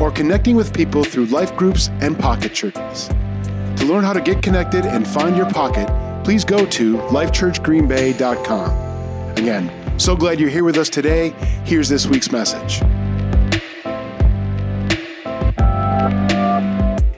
or 0.00 0.10
connecting 0.10 0.56
with 0.56 0.74
people 0.74 1.04
through 1.04 1.26
life 1.26 1.54
groups 1.56 1.88
and 2.00 2.18
pocket 2.18 2.54
churches. 2.54 3.08
To 3.76 3.84
learn 3.84 4.04
how 4.04 4.12
to 4.12 4.20
get 4.20 4.42
connected 4.42 4.84
and 4.84 5.06
find 5.06 5.36
your 5.36 5.48
pocket, 5.50 5.88
please 6.24 6.44
go 6.44 6.66
to 6.66 6.96
lifechurchgreenbay.com. 6.96 9.36
Again, 9.36 9.98
so 9.98 10.16
glad 10.16 10.40
you're 10.40 10.50
here 10.50 10.64
with 10.64 10.76
us 10.76 10.88
today. 10.88 11.30
Here's 11.64 11.88
this 11.88 12.06
week's 12.06 12.30
message. 12.30 12.80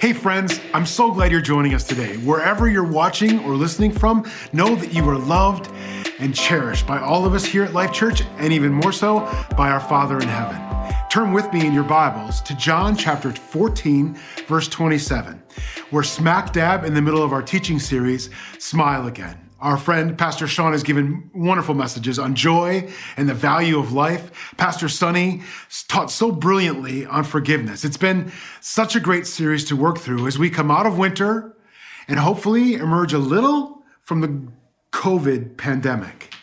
Hey, 0.01 0.15
friends, 0.15 0.61
I'm 0.73 0.87
so 0.87 1.13
glad 1.13 1.31
you're 1.31 1.41
joining 1.41 1.75
us 1.75 1.85
today. 1.85 2.17
Wherever 2.19 2.69
you're 2.69 2.85
watching 2.85 3.41
or 3.41 3.55
listening 3.55 3.93
from, 3.93 4.31
know 4.53 4.75
that 4.75 4.95
you 4.95 5.07
are 5.09 5.19
loved 5.19 5.71
and 6.19 6.35
cherished 6.35 6.87
by 6.87 6.99
all 6.99 7.27
of 7.27 7.35
us 7.35 7.45
here 7.45 7.65
at 7.65 7.73
Life 7.73 7.93
Church, 7.93 8.23
and 8.39 8.53
even 8.53 8.73
more 8.73 8.93
so 8.93 9.21
by 9.57 9.71
our 9.71 9.81
Father 9.81 10.19
in 10.19 10.29
heaven. 10.29 10.70
Turn 11.11 11.33
with 11.33 11.53
me 11.53 11.67
in 11.67 11.75
your 11.75 11.83
Bibles 11.83 12.41
to 12.43 12.55
John 12.55 12.95
chapter 12.95 13.33
14, 13.33 14.17
verse 14.47 14.69
27. 14.69 15.43
We're 15.91 16.05
smack 16.05 16.53
dab 16.53 16.85
in 16.85 16.95
the 16.95 17.03
middle 17.03 17.25
of 17.25 17.33
our 17.33 17.43
teaching 17.43 17.81
series, 17.81 18.31
Smile 18.61 19.09
Again. 19.09 19.37
Our 19.59 19.77
friend 19.77 20.17
Pastor 20.17 20.47
Sean 20.47 20.71
has 20.71 20.85
given 20.85 21.29
wonderful 21.35 21.75
messages 21.75 22.21
on 22.21 22.37
joy 22.37 22.89
and 23.17 23.29
the 23.29 23.35
value 23.35 23.77
of 23.81 23.93
life. 23.93 24.55
Pastor 24.57 24.89
Sonny 24.89 25.43
taught 25.89 26.13
so 26.13 26.31
brilliantly 26.31 27.07
on 27.07 27.25
forgiveness. 27.25 27.85
It's 27.85 27.97
been 27.97 28.31
such 28.61 28.95
a 28.95 29.01
great 29.01 29.27
series 29.27 29.65
to 29.65 29.75
work 29.75 29.99
through 29.99 30.29
as 30.29 30.39
we 30.39 30.49
come 30.49 30.71
out 30.71 30.87
of 30.87 30.97
winter 30.97 31.57
and 32.07 32.21
hopefully 32.21 32.75
emerge 32.75 33.13
a 33.13 33.19
little 33.19 33.83
from 34.03 34.21
the 34.21 34.47
COVID 34.93 35.57
pandemic. 35.57 36.37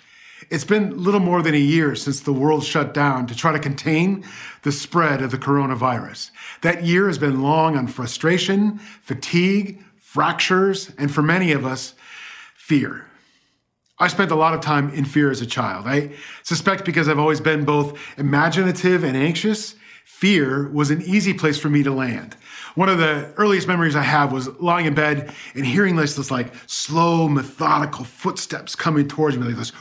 It's 0.49 0.63
been 0.63 1.03
little 1.03 1.19
more 1.19 1.41
than 1.41 1.53
a 1.53 1.59
year 1.59 1.95
since 1.95 2.21
the 2.21 2.31
world 2.31 2.63
shut 2.63 2.93
down 2.93 3.27
to 3.27 3.35
try 3.35 3.51
to 3.51 3.59
contain 3.59 4.23
the 4.63 4.71
spread 4.71 5.21
of 5.21 5.31
the 5.31 5.37
coronavirus. 5.37 6.31
That 6.61 6.83
year 6.83 7.07
has 7.07 7.17
been 7.17 7.41
long 7.41 7.75
on 7.75 7.87
frustration, 7.87 8.77
fatigue, 9.01 9.83
fractures, 9.97 10.91
and 10.97 11.13
for 11.13 11.21
many 11.21 11.51
of 11.51 11.65
us, 11.65 11.93
fear. 12.55 13.05
I 13.99 14.07
spent 14.07 14.31
a 14.31 14.35
lot 14.35 14.53
of 14.53 14.61
time 14.61 14.89
in 14.91 15.05
fear 15.05 15.31
as 15.31 15.41
a 15.41 15.45
child. 15.45 15.85
I 15.87 16.11
suspect 16.43 16.85
because 16.85 17.09
I've 17.09 17.19
always 17.19 17.41
been 17.41 17.65
both 17.65 17.99
imaginative 18.17 19.03
and 19.03 19.17
anxious, 19.17 19.75
fear 20.05 20.69
was 20.69 20.91
an 20.91 21.01
easy 21.01 21.33
place 21.33 21.59
for 21.59 21.69
me 21.69 21.83
to 21.83 21.91
land. 21.91 22.37
One 22.75 22.89
of 22.89 22.99
the 22.99 23.33
earliest 23.37 23.67
memories 23.67 23.95
I 23.95 24.03
have 24.03 24.31
was 24.31 24.47
lying 24.59 24.85
in 24.85 24.93
bed 24.93 25.33
and 25.55 25.65
hearing 25.65 25.95
this, 25.95 26.15
this 26.15 26.31
like 26.31 26.53
slow, 26.67 27.27
methodical 27.27 28.05
footsteps 28.05 28.75
coming 28.75 29.07
towards 29.07 29.37
me, 29.37 29.47
like 29.47 29.55
this. 29.55 29.71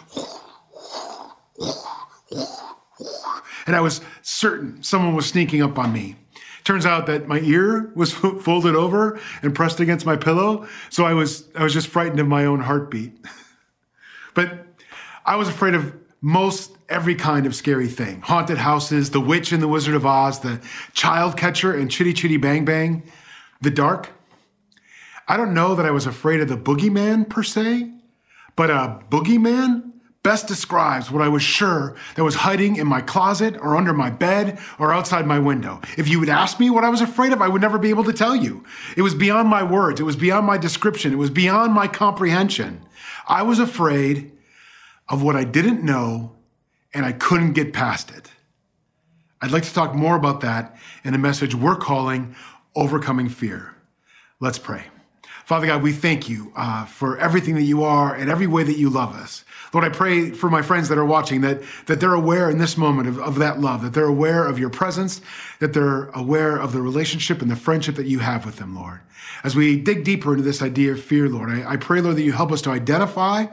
And 3.66 3.74
I 3.74 3.80
was 3.80 4.00
certain 4.22 4.82
someone 4.82 5.14
was 5.14 5.26
sneaking 5.26 5.62
up 5.62 5.78
on 5.78 5.92
me. 5.92 6.16
Turns 6.64 6.84
out 6.84 7.06
that 7.06 7.28
my 7.28 7.40
ear 7.40 7.92
was 7.94 8.12
folded 8.12 8.74
over 8.74 9.20
and 9.42 9.54
pressed 9.54 9.78
against 9.80 10.04
my 10.04 10.16
pillow, 10.16 10.66
so 10.90 11.04
I 11.04 11.14
was 11.14 11.48
I 11.54 11.62
was 11.62 11.72
just 11.72 11.88
frightened 11.88 12.20
of 12.20 12.26
my 12.26 12.44
own 12.44 12.60
heartbeat. 12.60 13.18
But 14.34 14.66
I 15.24 15.36
was 15.36 15.48
afraid 15.48 15.74
of 15.74 15.94
most 16.20 16.76
every 16.90 17.14
kind 17.14 17.46
of 17.46 17.54
scary 17.54 17.88
thing 17.88 18.20
haunted 18.20 18.58
houses, 18.58 19.10
the 19.10 19.20
witch 19.20 19.50
and 19.50 19.62
the 19.62 19.68
Wizard 19.68 19.94
of 19.94 20.04
Oz, 20.04 20.40
the 20.40 20.60
child 20.92 21.38
catcher 21.38 21.72
and 21.72 21.90
chitty 21.90 22.12
chitty 22.12 22.36
bang 22.36 22.66
bang, 22.66 23.02
the 23.62 23.70
dark. 23.70 24.10
I 25.26 25.38
don't 25.38 25.54
know 25.54 25.74
that 25.74 25.86
I 25.86 25.90
was 25.90 26.06
afraid 26.06 26.40
of 26.40 26.48
the 26.48 26.56
boogeyman 26.58 27.28
per 27.30 27.42
se, 27.42 27.90
but 28.56 28.68
a 28.70 29.00
boogeyman 29.10 29.92
best 30.26 30.48
describes 30.48 31.08
what 31.08 31.22
I 31.22 31.28
was 31.28 31.44
sure 31.44 31.94
that 32.16 32.24
was 32.24 32.34
hiding 32.34 32.74
in 32.74 32.86
my 32.88 33.00
closet 33.00 33.56
or 33.58 33.76
under 33.76 33.92
my 33.92 34.10
bed 34.10 34.58
or 34.76 34.92
outside 34.92 35.24
my 35.24 35.38
window. 35.38 35.80
If 35.96 36.08
you 36.08 36.18
would 36.18 36.28
ask 36.28 36.58
me 36.58 36.68
what 36.68 36.82
I 36.82 36.88
was 36.88 37.00
afraid 37.00 37.32
of, 37.32 37.40
I 37.40 37.46
would 37.46 37.62
never 37.62 37.78
be 37.78 37.90
able 37.90 38.02
to 38.02 38.12
tell 38.12 38.34
you. 38.34 38.64
It 38.96 39.02
was 39.02 39.14
beyond 39.14 39.48
my 39.48 39.62
words, 39.62 40.00
it 40.00 40.02
was 40.02 40.16
beyond 40.16 40.44
my 40.44 40.58
description, 40.58 41.12
it 41.12 41.16
was 41.16 41.30
beyond 41.30 41.74
my 41.74 41.86
comprehension. 41.86 42.82
I 43.28 43.42
was 43.42 43.60
afraid 43.60 44.32
of 45.08 45.22
what 45.22 45.36
I 45.36 45.44
didn't 45.44 45.84
know 45.84 46.34
and 46.92 47.06
I 47.06 47.12
couldn't 47.12 47.52
get 47.52 47.72
past 47.72 48.10
it. 48.10 48.32
I'd 49.40 49.52
like 49.52 49.62
to 49.62 49.72
talk 49.72 49.94
more 49.94 50.16
about 50.16 50.40
that 50.40 50.76
in 51.04 51.14
a 51.14 51.18
message 51.18 51.54
we're 51.54 51.76
calling 51.76 52.34
Overcoming 52.74 53.28
Fear. 53.28 53.76
Let's 54.40 54.58
pray. 54.58 54.86
Father 55.46 55.68
God, 55.68 55.80
we 55.80 55.92
thank 55.92 56.28
you 56.28 56.50
uh, 56.56 56.86
for 56.86 57.16
everything 57.18 57.54
that 57.54 57.62
you 57.62 57.84
are 57.84 58.12
and 58.12 58.28
every 58.28 58.48
way 58.48 58.64
that 58.64 58.76
you 58.76 58.90
love 58.90 59.14
us. 59.14 59.44
Lord, 59.72 59.84
I 59.84 59.90
pray 59.90 60.32
for 60.32 60.50
my 60.50 60.60
friends 60.60 60.88
that 60.88 60.98
are 60.98 61.04
watching 61.04 61.42
that, 61.42 61.62
that 61.86 62.00
they're 62.00 62.14
aware 62.14 62.50
in 62.50 62.58
this 62.58 62.76
moment 62.76 63.06
of, 63.06 63.20
of 63.20 63.36
that 63.36 63.60
love, 63.60 63.82
that 63.82 63.94
they're 63.94 64.06
aware 64.06 64.44
of 64.44 64.58
your 64.58 64.70
presence, 64.70 65.20
that 65.60 65.72
they're 65.72 66.06
aware 66.06 66.56
of 66.56 66.72
the 66.72 66.82
relationship 66.82 67.42
and 67.42 67.48
the 67.48 67.54
friendship 67.54 67.94
that 67.94 68.08
you 68.08 68.18
have 68.18 68.44
with 68.44 68.56
them, 68.56 68.74
Lord. 68.74 68.98
As 69.44 69.54
we 69.54 69.78
dig 69.78 70.02
deeper 70.02 70.32
into 70.32 70.42
this 70.42 70.62
idea 70.62 70.90
of 70.90 71.00
fear, 71.00 71.28
Lord, 71.28 71.48
I, 71.48 71.74
I 71.74 71.76
pray, 71.76 72.00
Lord, 72.00 72.16
that 72.16 72.22
you 72.22 72.32
help 72.32 72.50
us 72.50 72.62
to 72.62 72.70
identify 72.70 73.46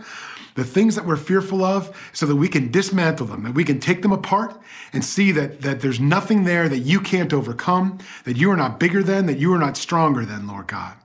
the 0.55 0.63
things 0.63 0.95
that 0.95 1.05
we're 1.05 1.15
fearful 1.15 1.63
of 1.63 1.95
so 2.11 2.25
that 2.25 2.37
we 2.37 2.47
can 2.47 2.71
dismantle 2.71 3.27
them, 3.27 3.43
that 3.43 3.53
we 3.53 3.63
can 3.63 3.79
take 3.79 4.01
them 4.01 4.11
apart 4.11 4.59
and 4.93 5.05
see 5.05 5.31
that, 5.33 5.61
that 5.61 5.81
there's 5.81 5.99
nothing 5.99 6.45
there 6.45 6.67
that 6.67 6.79
you 6.79 6.99
can't 6.99 7.33
overcome, 7.33 7.99
that 8.23 8.35
you 8.35 8.49
are 8.49 8.57
not 8.57 8.79
bigger 8.79 9.03
than, 9.03 9.27
that 9.27 9.37
you 9.37 9.53
are 9.53 9.59
not 9.59 9.77
stronger 9.77 10.25
than, 10.25 10.47
Lord 10.47 10.65
God 10.65 10.95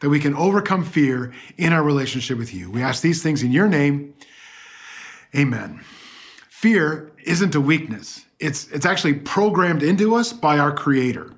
that 0.00 0.10
we 0.10 0.20
can 0.20 0.34
overcome 0.34 0.84
fear 0.84 1.32
in 1.56 1.72
our 1.72 1.82
relationship 1.82 2.38
with 2.38 2.52
you. 2.54 2.70
We 2.70 2.82
ask 2.82 3.02
these 3.02 3.22
things 3.22 3.42
in 3.42 3.52
your 3.52 3.68
name. 3.68 4.14
Amen. 5.36 5.80
Fear 6.48 7.12
isn't 7.24 7.54
a 7.54 7.60
weakness. 7.60 8.24
It's, 8.38 8.68
it's 8.68 8.86
actually 8.86 9.14
programmed 9.14 9.82
into 9.82 10.14
us 10.14 10.32
by 10.32 10.58
our 10.58 10.72
creator. 10.72 11.32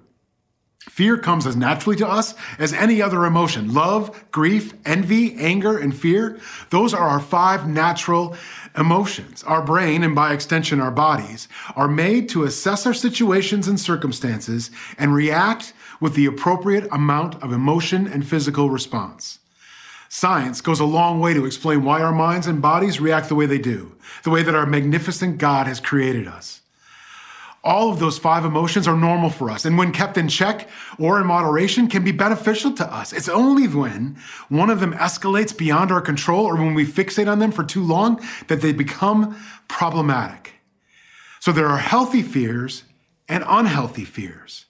Fear 0.89 1.19
comes 1.19 1.47
as 1.47 1.56
naturally 1.56 1.97
to 1.97 2.09
us 2.09 2.34
as 2.59 2.72
any 2.72 3.03
other 3.03 3.27
emotion. 3.27 3.75
Love, 3.75 4.31
grief, 4.31 4.72
envy, 4.87 5.34
anger, 5.34 5.77
and 5.77 5.95
fear. 5.95 6.39
Those 6.71 6.95
are 6.95 7.09
our 7.09 7.21
five 7.21 7.69
natural 7.69 8.37
emotions. 8.78 9.43
Our 9.45 9.62
brain, 9.62 10.03
and 10.05 10.15
by 10.15 10.33
extension 10.33 10.81
our 10.81 10.91
bodies, 10.93 11.49
are 11.75 11.89
made 11.89 12.28
to 12.31 12.45
assess 12.45 12.87
our 12.87 12.95
situations 12.95 13.69
and 13.69 13.81
circumstances 13.81 14.71
and 14.97 15.12
react 15.12 15.72
with 16.01 16.15
the 16.15 16.27
appropriate 16.27 16.89
amount 16.93 17.43
of 17.43 17.53
emotion 17.53 18.07
and 18.07 18.27
physical 18.27 18.71
response. 18.71 19.39
Science 20.09 20.61
goes 20.61 20.81
a 20.81 20.84
long 20.84 21.21
way 21.21 21.34
to 21.34 21.45
explain 21.45 21.84
why 21.84 22.01
our 22.01 22.12
minds 22.12 22.47
and 22.47 22.62
bodies 22.62 23.01
react 23.01 23.29
the 23.29 23.34
way 23.34 23.47
they 23.47 23.59
do, 23.59 23.93
the 24.23 24.31
way 24.31 24.43
that 24.43 24.55
our 24.55 24.67
magnificent 24.67 25.39
God 25.39 25.67
has 25.67 25.81
created 25.81 26.29
us. 26.29 26.61
All 27.65 27.91
of 27.91 27.99
those 27.99 28.17
five 28.17 28.45
emotions 28.45 28.87
are 28.87 28.97
normal 28.97 29.29
for 29.29 29.51
us, 29.51 29.65
and 29.65 29.77
when 29.77 29.91
kept 29.91 30.17
in 30.17 30.29
check 30.29 30.69
or 31.01 31.21
in 31.21 31.27
moderation, 31.27 31.89
can 31.89 32.05
be 32.05 32.13
beneficial 32.13 32.71
to 32.75 32.95
us. 32.95 33.13
It's 33.13 33.28
only 33.28 33.67
when 33.67 34.17
one 34.49 34.71
of 34.71 34.78
them 34.78 34.93
escalates 34.93 35.57
beyond 35.57 35.91
our 35.91 36.01
control 36.01 36.47
or 36.47 36.55
when 36.55 36.75
we 36.75 36.87
fixate 36.87 37.28
on 37.28 37.41
them 37.41 37.51
for 37.51 37.65
too 37.65 37.83
long 37.83 38.25
that 38.47 38.61
they 38.61 38.73
become 38.73 39.37
problematic. 39.67 40.53
So 41.41 41.51
there 41.51 41.67
are 41.67 41.78
healthy 41.78 42.23
fears 42.23 42.84
and 43.28 43.43
unhealthy 43.47 44.05
fears. 44.05 44.66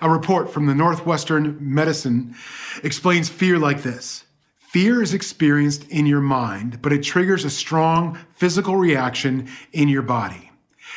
A 0.00 0.08
report 0.08 0.50
from 0.50 0.66
the 0.66 0.74
Northwestern 0.74 1.58
Medicine 1.60 2.34
explains 2.82 3.28
fear 3.28 3.58
like 3.58 3.82
this. 3.82 4.24
Fear 4.58 5.02
is 5.02 5.14
experienced 5.14 5.88
in 5.88 6.06
your 6.06 6.20
mind, 6.20 6.80
but 6.80 6.92
it 6.92 7.02
triggers 7.02 7.44
a 7.44 7.50
strong 7.50 8.18
physical 8.36 8.76
reaction 8.76 9.48
in 9.72 9.88
your 9.88 10.02
body. 10.02 10.50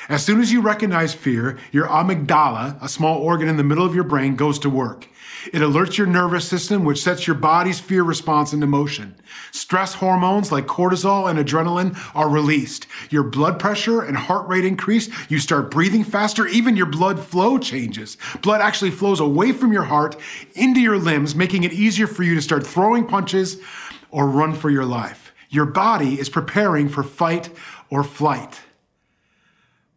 As 0.10 0.24
soon 0.24 0.42
as 0.42 0.52
you 0.52 0.62
recognize 0.62 1.14
fear, 1.14 1.58
your 1.72 1.88
amygdala, 1.88 2.82
a 2.84 2.90
small 2.90 3.20
organ 3.20 3.48
in 3.48 3.58
the 3.58 3.64
middle 3.64 3.86
of 3.86 3.96
your 3.96 4.04
brain, 4.04 4.36
goes 4.36 4.60
to 4.60 4.70
work. 4.70 5.08
It 5.52 5.62
alerts 5.62 5.98
your 5.98 6.08
nervous 6.08 6.48
system, 6.48 6.86
which 6.86 7.02
sets 7.02 7.28
your 7.28 7.36
body's 7.36 7.80
fear 7.80 8.04
response 8.04 8.54
into 8.54 8.68
motion. 8.68 9.16
Stress 9.52 9.96
hormones 9.96 10.52
like 10.52 10.68
cortisol 10.68 11.30
and 11.30 11.38
adrenaline 11.38 11.98
are 12.16 12.30
released. 12.30 12.88
Your 13.10 13.24
blood 13.24 13.60
pressure 13.60 14.02
and 14.02 14.16
heart 14.16 14.48
rate 14.48 14.64
increase. 14.64 15.10
You 15.30 15.40
start 15.40 15.72
breathing 15.72 16.04
faster. 16.04 16.48
Even 16.48 16.78
your 16.78 16.86
blood 16.86 17.20
flow 17.20 17.58
changes. 17.58 18.18
Blood 18.42 18.62
actually 18.62 18.92
flows 18.92 19.20
away 19.20 19.52
from 19.52 19.74
your 19.74 19.84
heart 19.84 20.16
into 20.56 20.80
your 20.80 20.98
limbs, 20.98 21.36
making 21.36 21.64
it 21.64 21.74
easier 21.74 22.08
for 22.08 22.24
you 22.24 22.36
to 22.36 22.42
start 22.42 22.66
throwing 22.66 23.06
punches 23.06 23.58
or 24.12 24.28
run 24.28 24.54
for 24.54 24.70
your 24.70 24.86
life. 24.86 25.34
Your 25.50 25.66
body 25.66 26.20
is 26.20 26.30
preparing 26.30 26.88
for 26.88 27.04
fight 27.04 27.50
or 27.90 28.04
flight. 28.04 28.62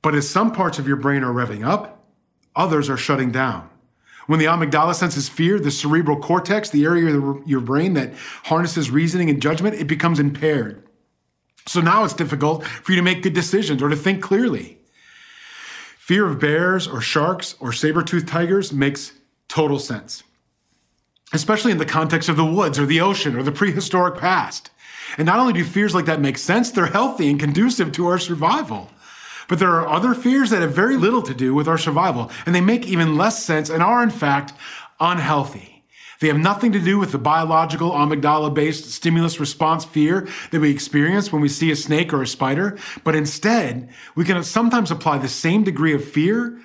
But 0.03 0.15
as 0.15 0.29
some 0.29 0.53
parts 0.53 0.79
of 0.79 0.87
your 0.87 0.97
brain 0.97 1.23
are 1.23 1.33
revving 1.33 1.67
up, 1.67 2.05
others 2.55 2.91
are 2.91 2.97
shutting 2.97 3.31
down. 3.31 3.69
When 4.27 4.39
the 4.39 4.47
amygdala 4.47 4.95
senses 4.95 5.29
fear, 5.29 5.59
the 5.59 5.71
cerebral 5.71 6.19
cortex, 6.19 6.71
the 6.71 6.85
area 6.85 7.17
of 7.17 7.47
your 7.47 7.61
brain 7.61 7.95
that 7.95 8.15
harnesses 8.45 8.91
reasoning 8.91 9.31
and 9.31 9.41
judgment, 9.41 9.77
it 9.77 9.87
becomes 9.87 10.19
impaired. 10.19 10.83
So 11.67 11.81
now 11.81 12.05
it's 12.05 12.15
difficult 12.15 12.65
for 12.65 12.93
you 12.93 12.97
to 12.97 13.03
make 13.03 13.23
good 13.23 13.35
decisions 13.35 13.83
or 13.83 13.89
to 13.89 13.97
think 13.97 14.23
clearly. 14.23 14.79
Fear 15.99 16.27
of 16.27 16.39
bears 16.39 16.87
or 16.87 17.01
sharks 17.01 17.57
or 17.59 17.73
saber-toothed 17.73 18.29
tigers 18.29 18.73
makes 18.73 19.13
total 19.49 19.79
sense, 19.79 20.23
especially 21.33 21.73
in 21.73 21.79
the 21.79 21.85
context 21.85 22.29
of 22.29 22.37
the 22.37 22.45
woods 22.45 22.79
or 22.79 22.87
the 22.87 23.01
ocean 23.01 23.37
or 23.37 23.43
the 23.43 23.53
prehistoric 23.53 24.17
past. 24.17 24.71
And 25.19 25.27
not 25.27 25.39
only 25.39 25.53
do 25.53 25.65
fears 25.65 25.95
like 25.95 26.07
that 26.07 26.21
make 26.21 26.39
sense, 26.39 26.71
they're 26.71 26.87
healthy 26.87 27.31
and 27.31 27.41
conducive 27.41 27.93
to 27.93 28.07
our 28.07 28.19
survival. 28.19 28.91
But 29.49 29.59
there 29.59 29.71
are 29.71 29.89
other 29.89 30.15
fears 30.15 30.51
that 30.51 30.63
have 30.63 30.73
very 30.73 30.97
little 30.97 31.23
to 31.23 31.35
do 31.35 31.55
with 31.55 31.69
our 31.69 31.79
survival, 31.79 32.31
and 32.45 32.55
they 32.55 32.61
make 32.61 32.87
even 32.87 33.17
less 33.17 33.45
sense 33.45 33.71
and 33.71 33.83
are, 33.83 34.03
in 34.03 34.11
fact, 34.11 34.53
unhealthy. 35.01 35.85
They 36.21 36.29
have 36.29 36.39
nothing 36.39 36.73
to 36.73 36.81
do 36.81 36.99
with 36.99 37.13
the 37.13 37.19
biological 37.19 37.91
amygdala 37.91 38.55
based 38.55 38.91
stimulus 38.91 39.39
response 39.39 39.85
fear 39.85 40.27
that 40.51 40.61
we 40.61 40.71
experience 40.71 41.31
when 41.31 41.43
we 41.43 41.49
see 41.49 41.71
a 41.71 41.77
snake 41.77 42.13
or 42.13 42.23
a 42.23 42.27
spider, 42.27 42.79
but 43.05 43.15
instead, 43.15 43.91
we 44.15 44.25
can 44.25 44.43
sometimes 44.43 44.91
apply 44.91 45.19
the 45.19 45.29
same 45.29 45.63
degree 45.63 45.93
of 45.93 46.03
fear 46.03 46.59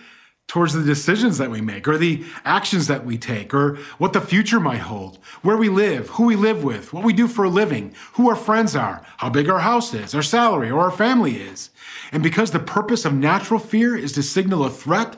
towards 0.48 0.74
the 0.74 0.84
decisions 0.84 1.38
that 1.38 1.50
we 1.50 1.62
make 1.62 1.88
or 1.88 1.98
the 1.98 2.26
actions 2.44 2.88
that 2.88 3.06
we 3.06 3.18
take 3.18 3.54
or 3.54 3.78
what 3.98 4.12
the 4.12 4.20
future 4.20 4.60
might 4.60 4.80
hold, 4.80 5.18
where 5.42 5.56
we 5.56 5.70
live, 5.70 6.10
who 6.10 6.26
we 6.26 6.36
live 6.36 6.64
with, 6.64 6.92
what 6.92 7.06
we 7.06 7.14
do 7.14 7.28
for 7.28 7.46
a 7.46 7.50
living, 7.50 7.94
who 8.14 8.30
our 8.30 8.36
friends 8.36 8.76
are, 8.76 9.02
how 9.18 9.30
big 9.30 9.50
our 9.50 9.60
house 9.60 9.94
is, 9.94 10.14
our 10.14 10.22
salary, 10.22 10.70
or 10.70 10.82
our 10.82 10.92
family 10.92 11.38
is. 11.38 11.70
And 12.12 12.22
because 12.22 12.52
the 12.52 12.60
purpose 12.60 13.06
of 13.06 13.14
natural 13.14 13.60
fear 13.60 13.96
is 13.96 14.12
to 14.14 14.24
signal 14.24 14.66
a 14.66 14.70
threat, 14.70 15.16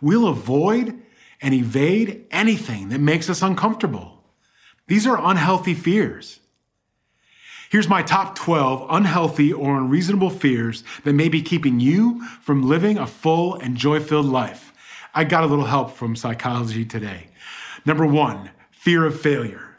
we'll 0.00 0.28
avoid 0.28 0.96
and 1.42 1.52
evade 1.52 2.24
anything 2.30 2.88
that 2.90 3.00
makes 3.00 3.28
us 3.28 3.42
uncomfortable. 3.42 4.22
These 4.86 5.06
are 5.06 5.18
unhealthy 5.20 5.74
fears. 5.74 6.38
Here's 7.70 7.88
my 7.88 8.02
top 8.02 8.36
12 8.36 8.86
unhealthy 8.88 9.52
or 9.52 9.76
unreasonable 9.76 10.30
fears 10.30 10.84
that 11.02 11.14
may 11.14 11.28
be 11.28 11.42
keeping 11.42 11.80
you 11.80 12.24
from 12.40 12.68
living 12.68 12.96
a 12.96 13.06
full 13.06 13.56
and 13.56 13.76
joy 13.76 13.98
filled 13.98 14.26
life. 14.26 14.65
I 15.16 15.24
got 15.24 15.44
a 15.44 15.46
little 15.46 15.64
help 15.64 15.92
from 15.92 16.14
psychology 16.14 16.84
today. 16.84 17.28
Number 17.86 18.06
one, 18.06 18.50
fear 18.70 19.06
of 19.06 19.18
failure, 19.18 19.78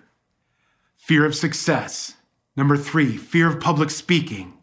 fear 0.95 1.25
of 1.25 1.35
success. 1.35 2.15
Number 2.55 2.75
three, 2.75 3.17
fear 3.17 3.47
of 3.47 3.59
public 3.59 3.91
speaking, 3.91 4.57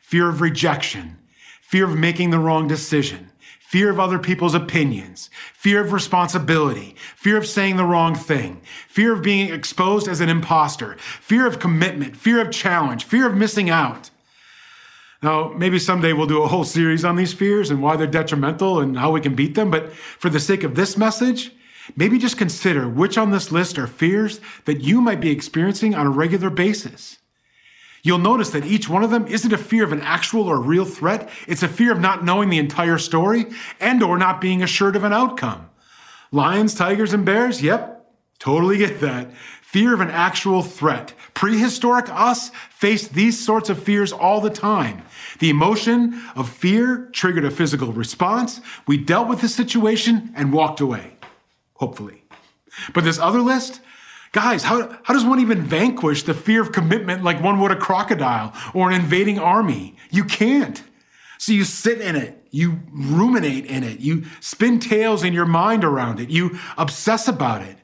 fear 0.00 0.30
of 0.30 0.40
rejection, 0.40 1.18
fear 1.60 1.84
of 1.84 1.98
making 1.98 2.30
the 2.30 2.38
wrong 2.38 2.66
decision, 2.66 3.32
fear 3.60 3.90
of 3.90 4.00
other 4.00 4.18
people's 4.18 4.54
opinions, 4.54 5.28
fear 5.52 5.82
of 5.82 5.92
responsibility, 5.92 6.96
fear 7.14 7.36
of 7.36 7.46
saying 7.46 7.76
the 7.76 7.84
wrong 7.84 8.14
thing, 8.14 8.62
fear 8.88 9.12
of 9.12 9.20
being 9.20 9.52
exposed 9.52 10.08
as 10.08 10.22
an 10.22 10.30
imposter, 10.30 10.96
fear 10.98 11.46
of 11.46 11.58
commitment, 11.58 12.16
fear 12.16 12.40
of 12.40 12.50
challenge, 12.50 13.04
fear 13.04 13.26
of 13.26 13.36
missing 13.36 13.68
out. 13.68 14.08
Now, 15.24 15.54
maybe 15.56 15.78
someday 15.78 16.12
we'll 16.12 16.26
do 16.26 16.42
a 16.42 16.48
whole 16.48 16.64
series 16.64 17.02
on 17.02 17.16
these 17.16 17.32
fears 17.32 17.70
and 17.70 17.80
why 17.82 17.96
they're 17.96 18.06
detrimental 18.06 18.78
and 18.78 18.98
how 18.98 19.10
we 19.10 19.22
can 19.22 19.34
beat 19.34 19.54
them, 19.54 19.70
but 19.70 19.90
for 19.90 20.28
the 20.28 20.38
sake 20.38 20.62
of 20.64 20.74
this 20.74 20.98
message, 20.98 21.50
maybe 21.96 22.18
just 22.18 22.36
consider 22.36 22.90
which 22.90 23.16
on 23.16 23.30
this 23.30 23.50
list 23.50 23.78
are 23.78 23.86
fears 23.86 24.38
that 24.66 24.82
you 24.82 25.00
might 25.00 25.22
be 25.22 25.30
experiencing 25.30 25.94
on 25.94 26.06
a 26.06 26.10
regular 26.10 26.50
basis. 26.50 27.20
You'll 28.02 28.18
notice 28.18 28.50
that 28.50 28.66
each 28.66 28.90
one 28.90 29.02
of 29.02 29.10
them 29.10 29.26
isn't 29.26 29.50
a 29.50 29.56
fear 29.56 29.82
of 29.82 29.92
an 29.92 30.02
actual 30.02 30.46
or 30.46 30.60
real 30.60 30.84
threat, 30.84 31.30
it's 31.48 31.62
a 31.62 31.68
fear 31.68 31.90
of 31.90 32.00
not 32.00 32.22
knowing 32.22 32.50
the 32.50 32.58
entire 32.58 32.98
story 32.98 33.46
and 33.80 34.02
or 34.02 34.18
not 34.18 34.42
being 34.42 34.62
assured 34.62 34.94
of 34.94 35.04
an 35.04 35.14
outcome. 35.14 35.70
Lions, 36.32 36.74
tigers, 36.74 37.14
and 37.14 37.24
bears? 37.24 37.62
Yep, 37.62 38.12
totally 38.40 38.76
get 38.76 39.00
that 39.00 39.30
fear 39.74 39.92
of 39.92 40.00
an 40.00 40.10
actual 40.10 40.62
threat. 40.62 41.12
Prehistoric 41.34 42.08
us 42.08 42.52
faced 42.70 43.12
these 43.12 43.44
sorts 43.44 43.68
of 43.68 43.82
fears 43.82 44.12
all 44.12 44.40
the 44.40 44.48
time. 44.48 45.02
The 45.40 45.50
emotion 45.50 46.22
of 46.36 46.48
fear 46.48 47.08
triggered 47.12 47.44
a 47.44 47.50
physical 47.50 47.92
response. 47.92 48.60
We 48.86 48.98
dealt 48.98 49.26
with 49.26 49.40
the 49.40 49.48
situation 49.48 50.32
and 50.36 50.52
walked 50.52 50.80
away, 50.80 51.16
hopefully. 51.72 52.22
But 52.92 53.02
this 53.02 53.18
other 53.18 53.40
list, 53.40 53.80
guys, 54.30 54.62
how, 54.62 54.96
how 55.02 55.12
does 55.12 55.24
one 55.24 55.40
even 55.40 55.62
vanquish 55.62 56.22
the 56.22 56.34
fear 56.34 56.62
of 56.62 56.70
commitment 56.70 57.24
like 57.24 57.42
one 57.42 57.58
would 57.58 57.72
a 57.72 57.76
crocodile 57.76 58.52
or 58.74 58.88
an 58.88 58.94
invading 58.94 59.40
army? 59.40 59.96
You 60.08 60.22
can't. 60.22 60.80
So 61.38 61.50
you 61.50 61.64
sit 61.64 62.00
in 62.00 62.14
it, 62.14 62.46
you 62.52 62.78
ruminate 62.92 63.66
in 63.66 63.82
it, 63.82 63.98
you 63.98 64.26
spin 64.38 64.78
tales 64.78 65.24
in 65.24 65.32
your 65.32 65.46
mind 65.46 65.82
around 65.82 66.20
it, 66.20 66.30
you 66.30 66.60
obsess 66.78 67.26
about 67.26 67.62
it. 67.62 67.78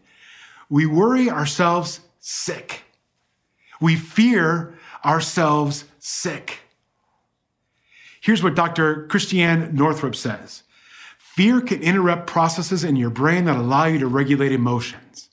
We 0.71 0.87
worry 0.87 1.29
ourselves 1.29 2.01
sick. 2.21 2.85
We 3.81 3.97
fear 3.97 4.79
ourselves 5.05 5.85
sick. 5.99 6.61
Here's 8.21 8.43
what 8.43 8.55
Dr. 8.55 9.07
Christiane 9.09 9.75
Northrup 9.75 10.15
says 10.15 10.63
Fear 11.19 11.63
can 11.63 11.83
interrupt 11.83 12.27
processes 12.27 12.85
in 12.85 12.97
your 12.97 13.11
brain 13.11 13.47
that 13.47 13.57
allow 13.57 13.87
you 13.87 13.99
to 13.99 14.07
regulate 14.07 14.53
emotions. 14.53 15.29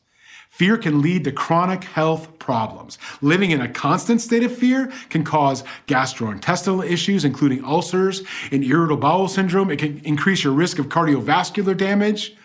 Fear 0.49 0.77
can 0.77 1.03
lead 1.03 1.23
to 1.25 1.31
chronic 1.31 1.83
health 1.83 2.39
problems. 2.39 2.97
Living 3.21 3.51
in 3.51 3.61
a 3.61 3.67
constant 3.67 4.21
state 4.21 4.41
of 4.41 4.55
fear 4.55 4.91
can 5.09 5.23
cause 5.23 5.63
gastrointestinal 5.85 6.83
issues, 6.83 7.23
including 7.23 7.63
ulcers 7.63 8.23
and 8.51 8.63
irritable 8.63 8.97
bowel 8.97 9.27
syndrome. 9.27 9.69
It 9.69 9.77
can 9.77 9.99
increase 9.99 10.43
your 10.43 10.53
risk 10.53 10.79
of 10.79 10.89
cardiovascular 10.89 11.77
damage. 11.77 12.35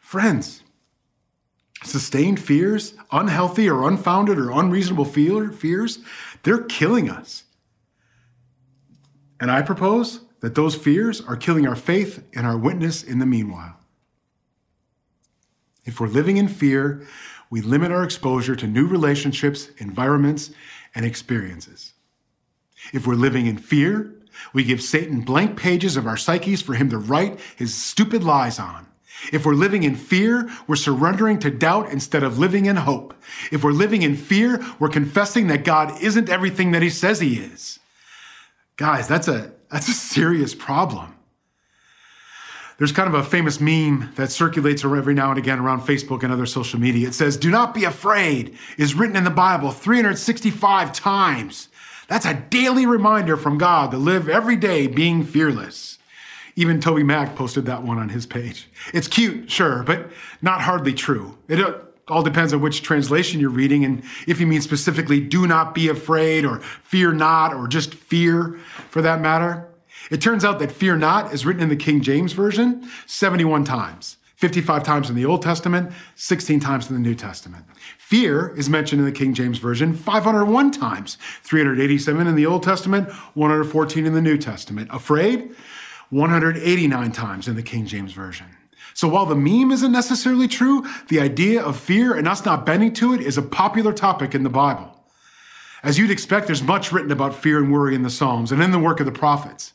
Friends, 0.00 0.61
sustained 1.92 2.40
fears, 2.40 2.94
unhealthy 3.12 3.68
or 3.68 3.86
unfounded 3.86 4.38
or 4.38 4.50
unreasonable 4.50 5.04
fears, 5.04 5.98
they're 6.42 6.64
killing 6.64 7.10
us. 7.10 7.44
And 9.38 9.50
I 9.50 9.60
propose 9.60 10.20
that 10.40 10.54
those 10.54 10.74
fears 10.74 11.20
are 11.20 11.36
killing 11.36 11.66
our 11.66 11.76
faith 11.76 12.24
and 12.34 12.46
our 12.46 12.56
witness 12.56 13.02
in 13.02 13.18
the 13.18 13.26
meanwhile. 13.26 13.76
If 15.84 16.00
we're 16.00 16.08
living 16.08 16.38
in 16.38 16.48
fear, 16.48 17.06
we 17.50 17.60
limit 17.60 17.92
our 17.92 18.04
exposure 18.04 18.56
to 18.56 18.66
new 18.66 18.86
relationships, 18.86 19.68
environments, 19.76 20.50
and 20.94 21.04
experiences. 21.04 21.92
If 22.92 23.06
we're 23.06 23.14
living 23.14 23.46
in 23.46 23.58
fear, 23.58 24.14
we 24.54 24.64
give 24.64 24.80
Satan 24.80 25.20
blank 25.20 25.58
pages 25.58 25.96
of 25.96 26.06
our 26.06 26.16
psyches 26.16 26.62
for 26.62 26.74
him 26.74 26.88
to 26.90 26.98
write 26.98 27.38
his 27.56 27.74
stupid 27.74 28.24
lies 28.24 28.58
on. 28.58 28.86
If 29.30 29.44
we're 29.46 29.54
living 29.54 29.82
in 29.82 29.94
fear, 29.94 30.50
we're 30.66 30.76
surrendering 30.76 31.38
to 31.40 31.50
doubt 31.50 31.90
instead 31.90 32.22
of 32.22 32.38
living 32.38 32.66
in 32.66 32.76
hope. 32.76 33.14
If 33.50 33.62
we're 33.62 33.72
living 33.72 34.02
in 34.02 34.16
fear, 34.16 34.64
we're 34.78 34.88
confessing 34.88 35.46
that 35.48 35.64
God 35.64 36.02
isn't 36.02 36.28
everything 36.28 36.72
that 36.72 36.82
he 36.82 36.90
says 36.90 37.20
he 37.20 37.36
is. 37.36 37.78
Guys, 38.76 39.06
that's 39.06 39.28
a, 39.28 39.52
that's 39.70 39.88
a 39.88 39.92
serious 39.92 40.54
problem. 40.54 41.14
There's 42.78 42.90
kind 42.90 43.06
of 43.06 43.14
a 43.14 43.22
famous 43.22 43.60
meme 43.60 44.12
that 44.16 44.32
circulates 44.32 44.84
every 44.84 45.14
now 45.14 45.30
and 45.30 45.38
again 45.38 45.60
around 45.60 45.82
Facebook 45.82 46.24
and 46.24 46.32
other 46.32 46.46
social 46.46 46.80
media. 46.80 47.08
It 47.08 47.14
says, 47.14 47.36
Do 47.36 47.50
not 47.50 47.74
be 47.74 47.84
afraid 47.84 48.56
is 48.76 48.94
written 48.94 49.14
in 49.14 49.22
the 49.22 49.30
Bible 49.30 49.70
365 49.70 50.92
times. 50.92 51.68
That's 52.08 52.26
a 52.26 52.34
daily 52.34 52.86
reminder 52.86 53.36
from 53.36 53.58
God 53.58 53.92
to 53.92 53.98
live 53.98 54.28
every 54.28 54.56
day 54.56 54.88
being 54.88 55.22
fearless. 55.22 55.98
Even 56.56 56.80
TobyMac 56.80 57.34
posted 57.34 57.66
that 57.66 57.82
one 57.82 57.98
on 57.98 58.10
his 58.10 58.26
page. 58.26 58.68
It's 58.92 59.08
cute, 59.08 59.50
sure, 59.50 59.82
but 59.82 60.10
not 60.42 60.60
hardly 60.60 60.92
true. 60.92 61.38
It 61.48 61.60
uh, 61.60 61.78
all 62.08 62.22
depends 62.22 62.52
on 62.52 62.60
which 62.60 62.82
translation 62.82 63.40
you're 63.40 63.50
reading 63.50 63.84
and 63.84 64.02
if 64.26 64.40
you 64.40 64.46
mean 64.46 64.60
specifically 64.60 65.20
do 65.20 65.46
not 65.46 65.74
be 65.74 65.88
afraid 65.88 66.44
or 66.44 66.58
fear 66.60 67.12
not 67.12 67.54
or 67.54 67.68
just 67.68 67.94
fear 67.94 68.58
for 68.90 69.00
that 69.02 69.20
matter. 69.20 69.66
It 70.10 70.20
turns 70.20 70.44
out 70.44 70.58
that 70.58 70.72
fear 70.72 70.96
not 70.96 71.32
is 71.32 71.46
written 71.46 71.62
in 71.62 71.68
the 71.68 71.76
King 71.76 72.02
James 72.02 72.32
Version 72.32 72.88
71 73.06 73.64
times. 73.64 74.16
55 74.42 74.82
times 74.82 75.08
in 75.08 75.14
the 75.14 75.24
Old 75.24 75.40
Testament, 75.40 75.92
16 76.16 76.58
times 76.58 76.90
in 76.90 76.96
the 76.96 77.00
New 77.00 77.14
Testament. 77.14 77.64
Fear 77.96 78.52
is 78.56 78.68
mentioned 78.68 78.98
in 79.00 79.06
the 79.06 79.12
King 79.12 79.34
James 79.34 79.58
Version 79.58 79.94
501 79.94 80.72
times, 80.72 81.16
387 81.44 82.26
in 82.26 82.34
the 82.34 82.44
Old 82.44 82.64
Testament, 82.64 83.08
114 83.34 84.04
in 84.04 84.14
the 84.14 84.20
New 84.20 84.36
Testament. 84.36 84.90
Afraid? 84.92 85.54
189 86.12 87.10
times 87.12 87.48
in 87.48 87.56
the 87.56 87.62
King 87.62 87.86
James 87.86 88.12
Version. 88.12 88.46
So 88.92 89.08
while 89.08 89.24
the 89.24 89.34
meme 89.34 89.72
isn't 89.72 89.90
necessarily 89.90 90.46
true, 90.46 90.86
the 91.08 91.20
idea 91.20 91.62
of 91.62 91.78
fear 91.78 92.12
and 92.12 92.28
us 92.28 92.44
not 92.44 92.66
bending 92.66 92.92
to 92.94 93.14
it 93.14 93.22
is 93.22 93.38
a 93.38 93.42
popular 93.42 93.94
topic 93.94 94.34
in 94.34 94.42
the 94.42 94.50
Bible. 94.50 94.94
As 95.82 95.98
you'd 95.98 96.10
expect, 96.10 96.46
there's 96.46 96.62
much 96.62 96.92
written 96.92 97.10
about 97.10 97.34
fear 97.34 97.56
and 97.56 97.72
worry 97.72 97.94
in 97.94 98.02
the 98.02 98.10
Psalms 98.10 98.52
and 98.52 98.62
in 98.62 98.72
the 98.72 98.78
work 98.78 99.00
of 99.00 99.06
the 99.06 99.12
prophets. 99.12 99.72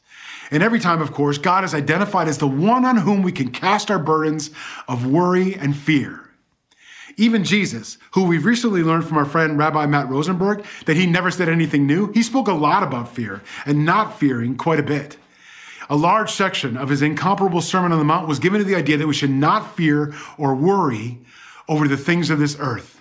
And 0.52 0.62
every 0.62 0.80
time, 0.80 1.02
of 1.02 1.12
course, 1.12 1.40
God 1.40 1.64
is 1.64 1.74
identified 1.74 2.28
as 2.28 2.38
the 2.38 2.48
one 2.48 2.86
on 2.86 2.98
whom 2.98 3.24
we 3.24 3.32
can 3.32 3.50
cast 3.50 3.90
our 3.90 3.98
burdens 3.98 4.52
of 4.88 5.08
worry 5.08 5.56
and 5.56 5.76
fear. 5.76 6.30
Even 7.18 7.44
Jesus, 7.44 7.98
who 8.12 8.26
we've 8.26 8.46
recently 8.46 8.84
learned 8.84 9.06
from 9.06 9.18
our 9.18 9.26
friend 9.26 9.58
Rabbi 9.58 9.88
Matt 9.88 10.08
Rosenberg 10.08 10.64
that 10.86 10.98
he 10.98 11.08
never 11.08 11.32
said 11.32 11.50
anything 11.50 11.88
new, 11.88 12.12
he 12.12 12.22
spoke 12.22 12.48
a 12.48 12.54
lot 12.54 12.84
about 12.84 13.10
fear 13.10 13.42
and 13.66 13.86
not 13.86 14.20
fearing 14.20 14.56
quite 14.56 14.80
a 14.80 14.84
bit. 14.84 15.18
A 15.90 15.96
large 15.96 16.32
section 16.32 16.78
of 16.78 16.90
his 16.90 17.02
incomparable 17.02 17.62
Sermon 17.62 17.92
on 17.92 18.00
the 18.00 18.06
Mount 18.06 18.28
was 18.28 18.40
given 18.40 18.60
to 18.60 18.66
the 18.66 18.76
idea 18.76 18.98
that 18.98 19.08
we 19.08 19.14
should 19.14 19.30
not 19.30 19.76
fear 19.76 20.14
or 20.38 20.56
worry 20.56 21.20
over 21.68 21.88
the 21.88 21.98
things 21.98 22.30
of 22.30 22.40
this 22.40 22.58
earth. 22.60 22.98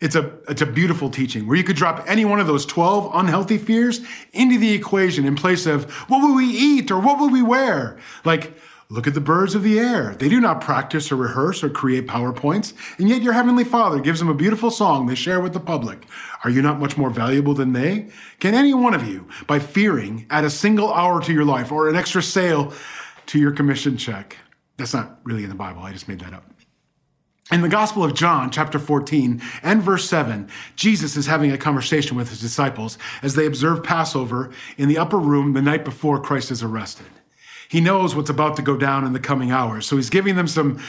It's 0.00 0.16
a, 0.16 0.32
it's 0.48 0.62
a 0.62 0.66
beautiful 0.66 1.10
teaching 1.10 1.46
where 1.46 1.56
you 1.56 1.62
could 1.62 1.76
drop 1.76 2.04
any 2.08 2.24
one 2.24 2.40
of 2.40 2.48
those 2.48 2.66
12 2.66 3.12
unhealthy 3.14 3.56
fears 3.56 4.00
into 4.32 4.58
the 4.58 4.72
equation 4.72 5.24
in 5.24 5.36
place 5.36 5.64
of 5.64 5.90
what 6.08 6.20
will 6.20 6.34
we 6.34 6.46
eat 6.46 6.90
or 6.90 6.98
what 6.98 7.20
will 7.20 7.30
we 7.30 7.42
wear? 7.42 7.98
Like, 8.24 8.52
look 8.92 9.06
at 9.06 9.14
the 9.14 9.20
birds 9.20 9.54
of 9.54 9.62
the 9.62 9.78
air. 9.78 10.14
They 10.18 10.28
do 10.28 10.38
not 10.38 10.60
practice 10.60 11.10
or 11.10 11.16
rehearse 11.16 11.64
or 11.64 11.70
create 11.70 12.06
PowerPoints, 12.06 12.74
and 12.98 13.08
yet 13.08 13.22
your 13.22 13.32
Heavenly 13.32 13.64
Father 13.64 14.00
gives 14.00 14.18
them 14.18 14.28
a 14.28 14.34
beautiful 14.34 14.70
song 14.70 15.06
they 15.06 15.14
share 15.14 15.40
with 15.40 15.54
the 15.54 15.60
public. 15.60 16.04
Are 16.44 16.50
you 16.50 16.60
not 16.60 16.78
much 16.78 16.98
more 16.98 17.08
valuable 17.08 17.54
than 17.54 17.72
they? 17.72 18.10
Can 18.38 18.52
any 18.52 18.74
one 18.74 18.92
of 18.92 19.08
you, 19.08 19.26
by 19.46 19.60
fearing, 19.60 20.26
add 20.28 20.44
a 20.44 20.50
single 20.50 20.92
hour 20.92 21.22
to 21.22 21.32
your 21.32 21.46
life 21.46 21.72
or 21.72 21.88
an 21.88 21.96
extra 21.96 22.22
sale 22.22 22.74
to 23.26 23.38
your 23.38 23.52
commission 23.52 23.96
check? 23.96 24.36
That's 24.76 24.92
not 24.92 25.20
really 25.24 25.44
in 25.44 25.48
the 25.48 25.54
Bible. 25.54 25.82
I 25.82 25.92
just 25.92 26.06
made 26.06 26.20
that 26.20 26.34
up. 26.34 26.44
In 27.50 27.62
the 27.62 27.70
Gospel 27.70 28.04
of 28.04 28.12
John, 28.12 28.50
chapter 28.50 28.78
14 28.78 29.40
and 29.62 29.82
verse 29.82 30.06
7, 30.06 30.50
Jesus 30.76 31.16
is 31.16 31.26
having 31.26 31.50
a 31.50 31.58
conversation 31.58 32.14
with 32.14 32.28
his 32.28 32.40
disciples 32.40 32.98
as 33.22 33.36
they 33.36 33.46
observe 33.46 33.82
Passover 33.82 34.50
in 34.76 34.88
the 34.88 34.98
upper 34.98 35.18
room 35.18 35.54
the 35.54 35.62
night 35.62 35.84
before 35.84 36.20
Christ 36.20 36.50
is 36.50 36.62
arrested. 36.62 37.06
He 37.72 37.80
knows 37.80 38.14
what's 38.14 38.30
about 38.30 38.54
to 38.56 38.62
go 38.62 38.76
down 38.76 39.04
in 39.04 39.12
the 39.12 39.18
coming 39.18 39.50
hours, 39.50 39.86
so 39.86 39.96
he's 39.96 40.10
giving 40.10 40.36
them 40.36 40.46
some 40.46 40.80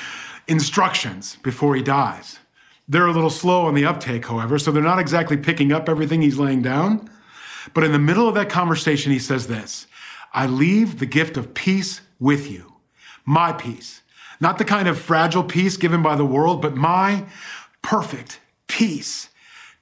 instructions 0.47 1.37
before 1.37 1.75
he 1.75 1.81
dies. 1.81 2.39
They're 2.87 3.07
a 3.07 3.13
little 3.13 3.29
slow 3.29 3.65
on 3.65 3.73
the 3.73 3.85
uptake, 3.85 4.27
however, 4.27 4.59
so 4.59 4.71
they're 4.71 4.83
not 4.83 4.99
exactly 4.99 5.37
picking 5.37 5.71
up 5.71 5.87
everything 5.89 6.21
he's 6.21 6.37
laying 6.37 6.61
down. 6.61 7.09
But 7.73 7.85
in 7.85 7.93
the 7.93 7.99
middle 7.99 8.27
of 8.27 8.35
that 8.35 8.49
conversation, 8.49 9.11
he 9.11 9.19
says 9.19 9.47
this 9.47 9.87
I 10.33 10.45
leave 10.45 10.99
the 10.99 11.05
gift 11.05 11.37
of 11.37 11.53
peace 11.53 12.01
with 12.19 12.51
you, 12.51 12.73
my 13.25 13.53
peace 13.53 14.03
not 14.43 14.57
the 14.57 14.65
kind 14.65 14.89
of 14.89 14.99
fragile 14.99 15.45
peace 15.45 15.77
given 15.77 16.03
by 16.03 16.17
the 16.17 16.25
world, 16.25 16.61
but 16.61 16.75
my 16.75 17.23
perfect 17.81 18.41
peace. 18.67 19.29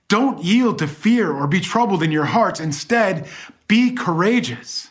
Don't 0.08 0.43
yield 0.43 0.77
to 0.77 0.88
fear 0.88 1.31
or 1.31 1.48
be 1.48 1.60
troubled 1.60 2.03
in 2.03 2.12
your 2.12 2.25
hearts. 2.25 2.60
Instead, 2.60 3.27
be 3.67 3.91
courageous. 3.91 4.90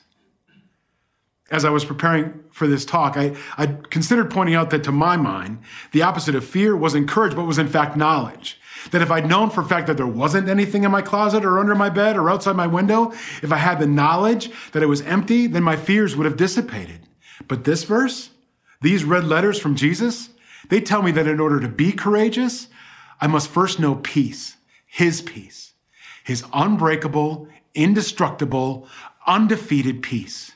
As 1.51 1.65
I 1.65 1.71
was 1.71 1.85
preparing 1.85 2.45
for 2.53 2.69
this 2.69 2.85
talk, 2.85 3.17
I, 3.17 3.35
I 3.59 3.67
considered 3.67 4.31
pointing 4.31 4.55
out 4.55 4.71
that 4.71 4.85
to 4.85 4.93
my 4.93 5.17
mind, 5.17 5.59
the 5.91 6.03
opposite 6.03 6.37
of 6.37 6.45
fear 6.45 6.77
wasn't 6.77 7.09
courage, 7.09 7.35
but 7.35 7.45
was 7.45 7.59
in 7.59 7.69
fact 7.69 7.97
knowledge. 7.97 8.61
That 8.93 9.03
if 9.03 9.11
I'd 9.11 9.29
known 9.29 9.51
for 9.51 9.61
a 9.61 9.65
fact 9.65 9.89
that 9.89 9.97
there 9.97 10.07
wasn't 10.07 10.49
anything 10.49 10.85
in 10.85 10.91
my 10.91 11.03
closet 11.03 11.45
or 11.45 11.59
under 11.59 11.75
my 11.75 11.91
bed 11.91 12.17
or 12.17 12.31
outside 12.31 12.55
my 12.57 12.69
window, 12.69 13.11
if 13.43 13.53
I 13.53 13.57
had 13.57 13.81
the 13.81 13.87
knowledge 13.87 14.51
that 14.73 14.83
it 14.83 14.87
was 14.87 15.03
empty, 15.03 15.47
then 15.49 15.63
my 15.63 15.77
fears 15.77 16.17
would 16.17 16.25
have 16.25 16.37
dissipated. 16.37 17.01
But 17.49 17.65
this 17.65 17.85
verse, 17.85 18.31
these 18.81 19.05
red 19.05 19.25
letters 19.25 19.59
from 19.59 19.75
Jesus, 19.75 20.31
they 20.69 20.81
tell 20.81 21.03
me 21.03 21.11
that 21.13 21.27
in 21.27 21.41
order 21.41 21.59
to 21.61 21.69
be 21.69 21.93
courageous, 21.93 22.69
I 23.21 23.27
must 23.27 23.49
first 23.49 23.81
know 23.81 23.97
peace, 23.97 24.57
his 24.87 25.21
peace, 25.21 25.73
his 26.25 26.45
unbreakable, 26.53 27.49
indestructible, 27.75 28.87
undefeated 29.27 30.03
peace. 30.03 30.53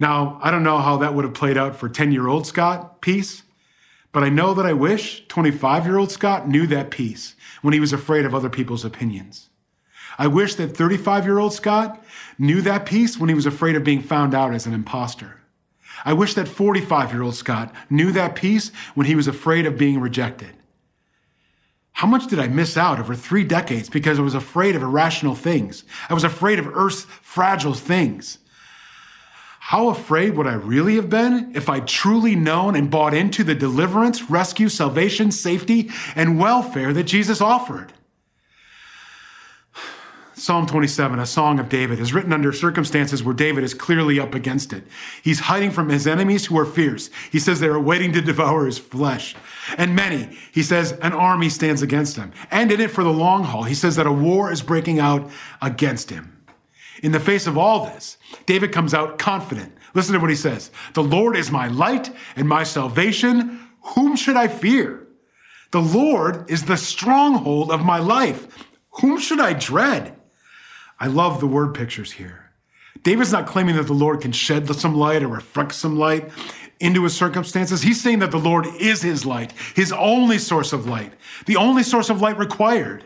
Now, 0.00 0.38
I 0.42 0.50
don't 0.50 0.62
know 0.62 0.78
how 0.78 0.98
that 0.98 1.14
would 1.14 1.24
have 1.24 1.34
played 1.34 1.56
out 1.56 1.76
for 1.76 1.88
10 1.88 2.12
year 2.12 2.28
old 2.28 2.46
Scott, 2.46 3.00
peace, 3.00 3.42
but 4.12 4.22
I 4.22 4.28
know 4.28 4.54
that 4.54 4.66
I 4.66 4.72
wish 4.72 5.26
25 5.28 5.86
year 5.86 5.98
old 5.98 6.10
Scott 6.10 6.48
knew 6.48 6.66
that 6.68 6.90
peace 6.90 7.34
when 7.62 7.74
he 7.74 7.80
was 7.80 7.92
afraid 7.92 8.24
of 8.24 8.34
other 8.34 8.50
people's 8.50 8.84
opinions. 8.84 9.48
I 10.18 10.26
wish 10.26 10.54
that 10.56 10.76
35 10.76 11.24
year 11.24 11.38
old 11.38 11.52
Scott 11.52 12.02
knew 12.38 12.60
that 12.62 12.86
peace 12.86 13.18
when 13.18 13.28
he 13.28 13.34
was 13.34 13.46
afraid 13.46 13.76
of 13.76 13.84
being 13.84 14.02
found 14.02 14.34
out 14.34 14.54
as 14.54 14.66
an 14.66 14.74
impostor. 14.74 15.40
I 16.04 16.12
wish 16.12 16.34
that 16.34 16.48
45 16.48 17.12
year 17.12 17.22
old 17.22 17.34
Scott 17.34 17.74
knew 17.90 18.12
that 18.12 18.34
peace 18.34 18.70
when 18.94 19.06
he 19.06 19.14
was 19.14 19.28
afraid 19.28 19.66
of 19.66 19.78
being 19.78 20.00
rejected. 20.00 20.54
How 21.92 22.06
much 22.06 22.28
did 22.28 22.38
I 22.38 22.46
miss 22.46 22.76
out 22.76 23.00
over 23.00 23.16
three 23.16 23.42
decades 23.42 23.90
because 23.90 24.20
I 24.20 24.22
was 24.22 24.34
afraid 24.34 24.76
of 24.76 24.82
irrational 24.82 25.34
things? 25.34 25.82
I 26.08 26.14
was 26.14 26.22
afraid 26.22 26.60
of 26.60 26.68
earth's 26.68 27.02
fragile 27.22 27.74
things. 27.74 28.38
How 29.68 29.90
afraid 29.90 30.34
would 30.34 30.46
I 30.46 30.54
really 30.54 30.94
have 30.94 31.10
been 31.10 31.52
if 31.54 31.68
I'd 31.68 31.86
truly 31.86 32.34
known 32.34 32.74
and 32.74 32.90
bought 32.90 33.12
into 33.12 33.44
the 33.44 33.54
deliverance, 33.54 34.30
rescue, 34.30 34.70
salvation, 34.70 35.30
safety, 35.30 35.90
and 36.16 36.38
welfare 36.38 36.94
that 36.94 37.04
Jesus 37.04 37.42
offered? 37.42 37.92
Psalm 40.32 40.66
27, 40.66 41.18
a 41.18 41.26
song 41.26 41.60
of 41.60 41.68
David, 41.68 42.00
is 42.00 42.14
written 42.14 42.32
under 42.32 42.50
circumstances 42.50 43.22
where 43.22 43.34
David 43.34 43.62
is 43.62 43.74
clearly 43.74 44.18
up 44.18 44.34
against 44.34 44.72
it. 44.72 44.84
He's 45.22 45.40
hiding 45.40 45.70
from 45.70 45.90
his 45.90 46.06
enemies 46.06 46.46
who 46.46 46.58
are 46.58 46.64
fierce. 46.64 47.10
He 47.30 47.38
says 47.38 47.60
they 47.60 47.66
are 47.66 47.78
waiting 47.78 48.14
to 48.14 48.20
devour 48.22 48.64
his 48.64 48.78
flesh. 48.78 49.36
And 49.76 49.94
many, 49.94 50.34
he 50.50 50.62
says, 50.62 50.92
an 50.92 51.12
army 51.12 51.50
stands 51.50 51.82
against 51.82 52.16
him. 52.16 52.32
And 52.50 52.72
in 52.72 52.80
it 52.80 52.90
for 52.90 53.04
the 53.04 53.12
long 53.12 53.44
haul, 53.44 53.64
he 53.64 53.74
says 53.74 53.96
that 53.96 54.06
a 54.06 54.12
war 54.12 54.50
is 54.50 54.62
breaking 54.62 54.98
out 54.98 55.30
against 55.60 56.08
him. 56.08 56.37
In 57.02 57.12
the 57.12 57.20
face 57.20 57.46
of 57.46 57.56
all 57.56 57.86
this, 57.86 58.18
David 58.46 58.72
comes 58.72 58.94
out 58.94 59.18
confident. 59.18 59.72
Listen 59.94 60.14
to 60.14 60.20
what 60.20 60.30
he 60.30 60.36
says 60.36 60.70
The 60.94 61.02
Lord 61.02 61.36
is 61.36 61.50
my 61.50 61.68
light 61.68 62.10
and 62.36 62.48
my 62.48 62.64
salvation. 62.64 63.60
Whom 63.94 64.16
should 64.16 64.36
I 64.36 64.48
fear? 64.48 65.06
The 65.70 65.80
Lord 65.80 66.50
is 66.50 66.64
the 66.64 66.76
stronghold 66.76 67.70
of 67.70 67.84
my 67.84 67.98
life. 67.98 68.66
Whom 69.00 69.18
should 69.18 69.40
I 69.40 69.52
dread? 69.52 70.14
I 70.98 71.06
love 71.06 71.40
the 71.40 71.46
word 71.46 71.74
pictures 71.74 72.12
here. 72.12 72.50
David's 73.02 73.32
not 73.32 73.46
claiming 73.46 73.76
that 73.76 73.86
the 73.86 73.92
Lord 73.92 74.20
can 74.20 74.32
shed 74.32 74.68
some 74.74 74.96
light 74.96 75.22
or 75.22 75.28
reflect 75.28 75.74
some 75.74 75.98
light 75.98 76.30
into 76.80 77.04
his 77.04 77.14
circumstances. 77.14 77.82
He's 77.82 78.00
saying 78.00 78.18
that 78.20 78.30
the 78.30 78.38
Lord 78.38 78.66
is 78.78 79.02
his 79.02 79.24
light, 79.24 79.52
his 79.74 79.92
only 79.92 80.38
source 80.38 80.72
of 80.72 80.86
light, 80.86 81.12
the 81.46 81.56
only 81.56 81.82
source 81.82 82.10
of 82.10 82.20
light 82.20 82.38
required. 82.38 83.04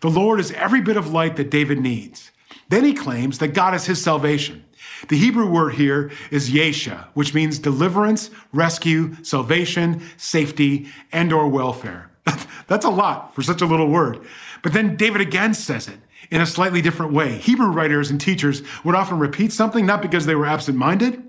The 0.00 0.10
Lord 0.10 0.40
is 0.40 0.52
every 0.52 0.80
bit 0.80 0.96
of 0.96 1.12
light 1.12 1.36
that 1.36 1.50
David 1.50 1.80
needs. 1.80 2.30
Then 2.68 2.84
he 2.84 2.94
claims 2.94 3.38
that 3.38 3.54
God 3.54 3.74
is 3.74 3.86
his 3.86 4.02
salvation. 4.02 4.64
The 5.08 5.16
Hebrew 5.16 5.48
word 5.48 5.74
here 5.74 6.10
is 6.30 6.50
yesha, 6.50 7.06
which 7.14 7.34
means 7.34 7.58
deliverance, 7.58 8.30
rescue, 8.52 9.14
salvation, 9.22 10.02
safety, 10.16 10.88
and 11.12 11.32
or 11.32 11.48
welfare. 11.48 12.10
That's 12.66 12.84
a 12.84 12.90
lot 12.90 13.34
for 13.34 13.42
such 13.42 13.62
a 13.62 13.66
little 13.66 13.88
word. 13.88 14.20
But 14.62 14.72
then 14.72 14.96
David 14.96 15.20
again 15.20 15.54
says 15.54 15.88
it 15.88 15.98
in 16.30 16.40
a 16.40 16.46
slightly 16.46 16.82
different 16.82 17.12
way. 17.12 17.36
Hebrew 17.38 17.68
writers 17.68 18.10
and 18.10 18.20
teachers 18.20 18.62
would 18.84 18.94
often 18.94 19.18
repeat 19.18 19.52
something 19.52 19.86
not 19.86 20.02
because 20.02 20.26
they 20.26 20.34
were 20.34 20.46
absent 20.46 20.76
minded, 20.76 21.22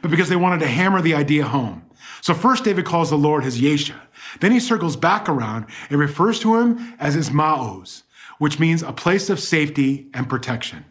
but 0.00 0.10
because 0.10 0.28
they 0.28 0.36
wanted 0.36 0.60
to 0.60 0.68
hammer 0.68 1.02
the 1.02 1.14
idea 1.14 1.44
home. 1.44 1.84
So 2.20 2.34
first 2.34 2.64
David 2.64 2.84
calls 2.84 3.10
the 3.10 3.16
Lord 3.16 3.44
his 3.44 3.60
Yesha. 3.60 3.96
Then 4.40 4.52
he 4.52 4.60
circles 4.60 4.96
back 4.96 5.28
around 5.28 5.66
and 5.90 5.98
refers 5.98 6.38
to 6.40 6.56
him 6.56 6.94
as 6.98 7.14
his 7.14 7.30
Ma'oz, 7.30 8.02
which 8.38 8.58
means 8.58 8.82
a 8.82 8.92
place 8.92 9.30
of 9.30 9.40
safety 9.40 10.08
and 10.14 10.28
protection. 10.28 10.84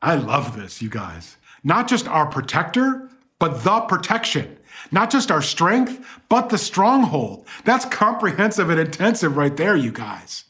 I 0.00 0.14
love 0.16 0.56
this, 0.56 0.82
you 0.82 0.88
guys. 0.88 1.36
Not 1.62 1.88
just 1.88 2.08
our 2.08 2.26
protector, 2.26 3.10
but 3.38 3.64
the 3.64 3.80
protection. 3.80 4.58
Not 4.90 5.10
just 5.10 5.30
our 5.30 5.42
strength, 5.42 6.04
but 6.28 6.48
the 6.48 6.58
stronghold. 6.58 7.46
That's 7.64 7.84
comprehensive 7.86 8.70
and 8.70 8.80
intensive 8.80 9.36
right 9.36 9.56
there, 9.56 9.76
you 9.76 9.92
guys. 9.92 10.44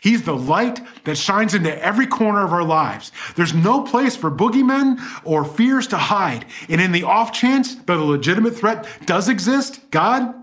He's 0.00 0.24
the 0.24 0.36
light 0.36 0.82
that 1.04 1.16
shines 1.16 1.54
into 1.54 1.82
every 1.82 2.06
corner 2.06 2.44
of 2.44 2.52
our 2.52 2.62
lives. 2.62 3.10
There's 3.36 3.54
no 3.54 3.82
place 3.82 4.14
for 4.14 4.30
boogeymen 4.30 5.00
or 5.24 5.46
fears 5.46 5.86
to 5.88 5.96
hide. 5.96 6.44
And 6.68 6.78
in 6.78 6.92
the 6.92 7.04
off 7.04 7.32
chance 7.32 7.74
that 7.74 7.96
a 7.96 8.04
legitimate 8.04 8.54
threat 8.54 8.86
does 9.06 9.30
exist, 9.30 9.80
God 9.90 10.34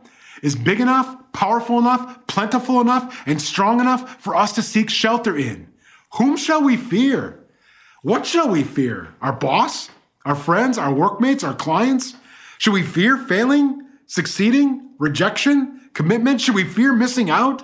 is 0.41 0.56
big 0.56 0.80
enough, 0.80 1.15
powerful 1.34 1.80
enough, 1.80 2.28
plentiful 2.28 2.82
enough, 2.82 3.24
and 3.26 3.42
strong 3.42 3.80
enough 3.80 4.22
for 4.22 4.36
us 4.36 4.54
to 4.54 4.62
seek 4.62 4.90
shelter 4.90 5.38
in. 5.38 5.72
Whom 6.14 6.38
shall 6.38 6.62
we 6.64 6.78
fear? 6.78 7.40
What 8.04 8.26
shall 8.26 8.50
we 8.50 8.64
fear? 8.64 9.14
Our 9.22 9.34
boss? 9.34 9.90
Our 10.26 10.36
friends? 10.36 10.78
Our 10.78 10.94
workmates? 10.94 11.44
Our 11.44 11.56
clients? 11.56 12.16
Should 12.58 12.74
we 12.74 12.84
fear 12.84 13.18
failing, 13.18 13.86
succeeding, 14.08 14.92
rejection, 15.00 15.90
commitment? 15.94 16.42
Should 16.42 16.56
we 16.56 16.64
fear 16.64 16.94
missing 16.94 17.30
out? 17.30 17.64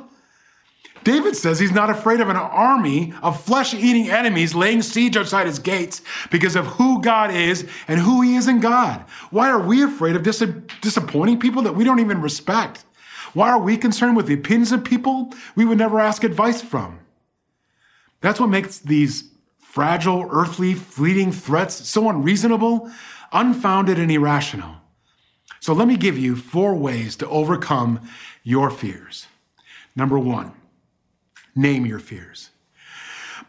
David 1.04 1.38
says 1.38 1.58
he's 1.58 1.72
not 1.72 1.90
afraid 1.90 2.20
of 2.20 2.28
an 2.28 2.36
army 2.36 3.14
of 3.22 3.42
flesh 3.42 3.74
eating 3.74 4.10
enemies 4.10 4.54
laying 4.54 4.82
siege 4.82 5.16
outside 5.16 5.48
his 5.48 5.58
gates 5.58 6.02
because 6.32 6.56
of 6.56 6.66
who 6.66 7.02
God 7.02 7.32
is 7.32 7.66
and 7.88 8.00
who 8.00 8.22
he 8.22 8.36
is 8.36 8.48
in 8.48 8.60
God. 8.60 9.06
Why 9.30 9.50
are 9.50 9.60
we 9.60 9.84
afraid 9.84 10.16
of 10.18 10.24
dis- 10.24 10.44
disappointing 10.82 11.40
people 11.40 11.62
that 11.62 11.76
we 11.76 11.86
don't 11.86 12.00
even 12.00 12.22
respect? 12.22 12.84
Why 13.38 13.51
are 13.51 13.60
we 13.60 13.77
concerned 13.77 14.15
with 14.17 14.25
the 14.25 14.34
opinions 14.34 14.72
of 14.72 14.84
people 14.84 15.32
we 15.56 15.63
would 15.63 15.77
never 15.77 16.00
ask 16.00 16.24
advice 16.24 16.60
from? 16.60 17.01
That's 18.20 18.39
what 18.39 18.50
makes 18.50 18.79
these 18.79 19.29
fragile, 19.60 20.27
earthly, 20.32 20.74
fleeting 20.74 21.32
threats 21.32 21.88
so 21.88 22.10
unreasonable, 22.10 22.89
unfounded, 23.32 24.00
and 24.00 24.12
irrational. 24.12 24.77
So 25.60 25.72
let 25.74 25.88
me 25.88 25.98
give 25.98 26.17
you 26.17 26.36
four 26.36 26.74
ways 26.74 27.15
to 27.17 27.29
overcome 27.29 28.10
your 28.41 28.72
fears. 28.72 29.27
Number 29.96 30.17
one, 30.17 30.53
Name 31.56 31.88
your 31.88 32.00
fears. 32.00 32.51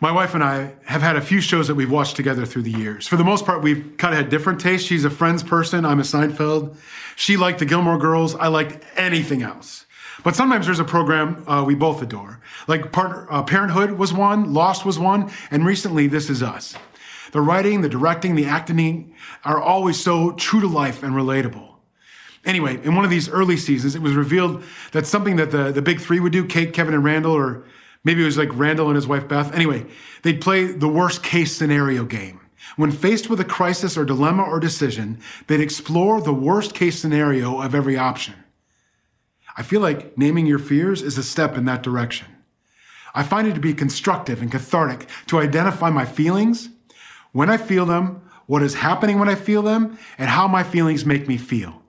My 0.00 0.12
wife 0.12 0.34
and 0.34 0.44
I 0.44 0.74
have 0.84 1.02
had 1.02 1.16
a 1.16 1.20
few 1.20 1.40
shows 1.40 1.66
that 1.66 1.74
we've 1.74 1.90
watched 1.90 2.14
together 2.14 2.46
through 2.46 2.62
the 2.62 2.70
years. 2.70 3.08
For 3.08 3.16
the 3.16 3.24
most 3.24 3.44
part, 3.44 3.62
we've 3.62 3.94
kind 3.96 4.14
of 4.14 4.20
had 4.20 4.28
different 4.28 4.60
tastes. 4.60 4.86
She's 4.86 5.04
a 5.04 5.10
Friends 5.10 5.42
person. 5.42 5.84
I'm 5.84 5.98
a 5.98 6.04
Seinfeld. 6.04 6.76
She 7.16 7.36
liked 7.36 7.58
the 7.58 7.64
Gilmore 7.64 7.98
Girls. 7.98 8.36
I 8.36 8.46
liked 8.46 8.84
anything 8.96 9.42
else. 9.42 9.86
But 10.22 10.36
sometimes 10.36 10.66
there's 10.66 10.78
a 10.78 10.84
program 10.84 11.44
uh, 11.48 11.64
we 11.64 11.74
both 11.74 12.00
adore. 12.00 12.40
Like 12.68 12.96
uh, 12.96 13.42
Parenthood 13.42 13.92
was 13.92 14.12
one, 14.12 14.52
Lost 14.52 14.84
was 14.84 15.00
one, 15.00 15.32
and 15.50 15.66
recently 15.66 16.06
This 16.06 16.30
Is 16.30 16.44
Us. 16.44 16.76
The 17.32 17.40
writing, 17.40 17.80
the 17.80 17.88
directing, 17.88 18.36
the 18.36 18.46
acting 18.46 19.14
are 19.44 19.60
always 19.60 20.00
so 20.00 20.32
true 20.32 20.60
to 20.60 20.68
life 20.68 21.02
and 21.02 21.12
relatable. 21.12 21.74
Anyway, 22.44 22.80
in 22.84 22.94
one 22.94 23.04
of 23.04 23.10
these 23.10 23.28
early 23.28 23.56
seasons, 23.56 23.96
it 23.96 24.02
was 24.02 24.14
revealed 24.14 24.62
that 24.92 25.06
something 25.06 25.36
that 25.36 25.50
the, 25.50 25.72
the 25.72 25.82
big 25.82 26.00
three 26.00 26.20
would 26.20 26.32
do, 26.32 26.44
Kate, 26.44 26.72
Kevin, 26.72 26.94
and 26.94 27.02
Randall, 27.02 27.32
or 27.32 27.64
maybe 28.04 28.22
it 28.22 28.26
was 28.26 28.38
like 28.38 28.48
Randall 28.52 28.88
and 28.88 28.96
his 28.96 29.06
wife 29.06 29.28
Beth. 29.28 29.54
Anyway, 29.54 29.86
they'd 30.22 30.40
play 30.40 30.64
the 30.64 30.88
worst 30.88 31.22
case 31.22 31.56
scenario 31.56 32.04
game. 32.04 32.40
When 32.76 32.90
faced 32.90 33.30
with 33.30 33.40
a 33.40 33.44
crisis 33.44 33.96
or 33.96 34.04
dilemma 34.04 34.42
or 34.42 34.60
decision, 34.60 35.20
they'd 35.46 35.60
explore 35.60 36.20
the 36.20 36.34
worst 36.34 36.74
case 36.74 36.98
scenario 36.98 37.60
of 37.60 37.74
every 37.74 37.96
option. 37.96 38.34
I 39.56 39.62
feel 39.62 39.80
like 39.80 40.16
naming 40.16 40.46
your 40.46 40.58
fears 40.58 41.02
is 41.02 41.18
a 41.18 41.22
step 41.22 41.56
in 41.56 41.64
that 41.64 41.82
direction. 41.82 42.28
I 43.14 43.22
find 43.22 43.48
it 43.48 43.54
to 43.54 43.60
be 43.60 43.74
constructive 43.74 44.40
and 44.42 44.52
cathartic 44.52 45.08
to 45.26 45.40
identify 45.40 45.90
my 45.90 46.04
feelings, 46.04 46.68
when 47.32 47.50
I 47.50 47.56
feel 47.56 47.84
them, 47.84 48.22
what 48.46 48.62
is 48.62 48.74
happening 48.74 49.18
when 49.18 49.28
I 49.28 49.34
feel 49.34 49.62
them, 49.62 49.98
and 50.16 50.30
how 50.30 50.46
my 50.48 50.62
feelings 50.62 51.04
make 51.04 51.28
me 51.28 51.36
feel. 51.36 51.82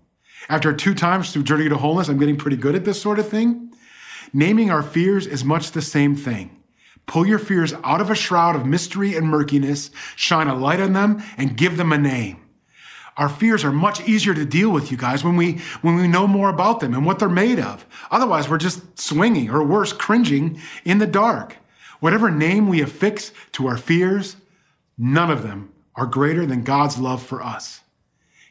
After 0.50 0.74
two 0.74 0.94
times 0.94 1.32
through 1.32 1.44
Journey 1.44 1.70
to 1.70 1.78
Wholeness, 1.78 2.10
I'm 2.10 2.18
getting 2.18 2.38
pretty 2.38 2.58
good 2.58 2.76
at 2.76 2.86
this 2.86 3.02
sort 3.02 3.20
of 3.20 3.30
thing. 3.30 3.69
Naming 4.34 4.70
our 4.70 4.84
fears 4.84 5.26
is 5.26 5.44
much 5.44 5.72
the 5.72 5.82
same 5.82 6.16
thing. 6.16 6.62
Pull 7.06 7.26
your 7.26 7.40
fears 7.40 7.74
out 7.84 8.02
of 8.02 8.12
a 8.12 8.16
shroud 8.16 8.56
of 8.56 8.66
mystery 8.66 9.16
and 9.16 9.28
murkiness, 9.28 9.90
shine 10.16 10.48
a 10.48 10.56
light 10.56 10.80
on 10.80 10.94
them, 10.94 11.24
and 11.38 11.58
give 11.58 11.78
them 11.78 11.92
a 11.92 11.98
name. 11.98 12.40
Our 13.18 13.30
fears 13.30 13.66
are 13.66 13.72
much 13.72 14.08
easier 14.08 14.34
to 14.34 14.46
deal 14.46 14.70
with, 14.70 14.92
you 14.92 14.98
guys, 14.98 15.24
when 15.24 15.36
we, 15.36 15.60
when 15.82 15.96
we 15.96 16.08
know 16.08 16.28
more 16.28 16.50
about 16.50 16.80
them 16.80 16.94
and 16.94 17.06
what 17.06 17.20
they're 17.20 17.28
made 17.28 17.60
of. 17.60 17.86
Otherwise, 18.12 18.48
we're 18.48 18.58
just 18.58 18.98
swinging 18.98 19.50
or 19.50 19.64
worse, 19.64 19.92
cringing 19.92 20.62
in 20.86 21.00
the 21.00 21.08
dark. 21.08 21.58
Whatever 22.00 22.32
name 22.32 22.70
we 22.70 22.82
affix 22.82 23.34
to 23.54 23.68
our 23.68 23.76
fears, 23.76 24.38
none 24.98 25.30
of 25.30 25.44
them 25.44 25.74
are 25.96 26.06
greater 26.06 26.46
than 26.46 26.64
God's 26.64 26.98
love 26.98 27.22
for 27.22 27.42
us. 27.42 27.82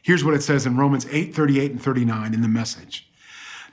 Here's 0.03 0.23
what 0.23 0.35
it 0.35 0.43
says 0.43 0.65
in 0.65 0.77
Romans 0.77 1.07
8 1.09 1.33
38 1.33 1.71
and 1.71 1.81
39 1.81 2.33
in 2.33 2.41
the 2.41 2.47
message. 2.47 3.08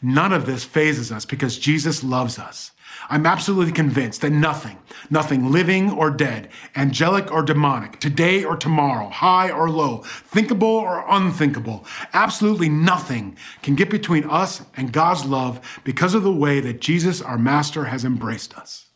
None 0.03 0.33
of 0.33 0.47
this 0.47 0.65
fazes 0.65 1.11
us 1.11 1.25
because 1.25 1.59
Jesus 1.59 2.05
loves 2.05 2.39
us. 2.39 2.73
I'm 3.09 3.27
absolutely 3.27 3.73
convinced 3.73 4.21
that 4.23 4.31
nothing, 4.31 4.79
nothing 5.11 5.53
living 5.53 5.91
or 5.91 6.11
dead, 6.11 6.49
angelic 6.75 7.31
or 7.31 7.43
demonic, 7.43 8.01
today 8.01 8.43
or 8.45 8.57
tomorrow, 8.57 9.09
high 9.09 9.51
or 9.51 9.71
low, 9.71 9.99
thinkable 9.99 10.67
or 10.67 11.05
unthinkable, 11.09 11.85
absolutely 12.13 12.69
nothing 12.69 13.37
can 13.63 13.75
get 13.75 13.91
between 13.91 14.25
us 14.25 14.63
and 14.77 14.93
God's 14.93 15.25
love 15.25 15.81
because 15.85 16.15
of 16.15 16.23
the 16.23 16.33
way 16.33 16.61
that 16.61 16.81
Jesus, 16.81 17.23
our 17.23 17.39
Master, 17.39 17.85
has 17.85 18.05
embraced 18.05 18.57
us. 18.57 18.87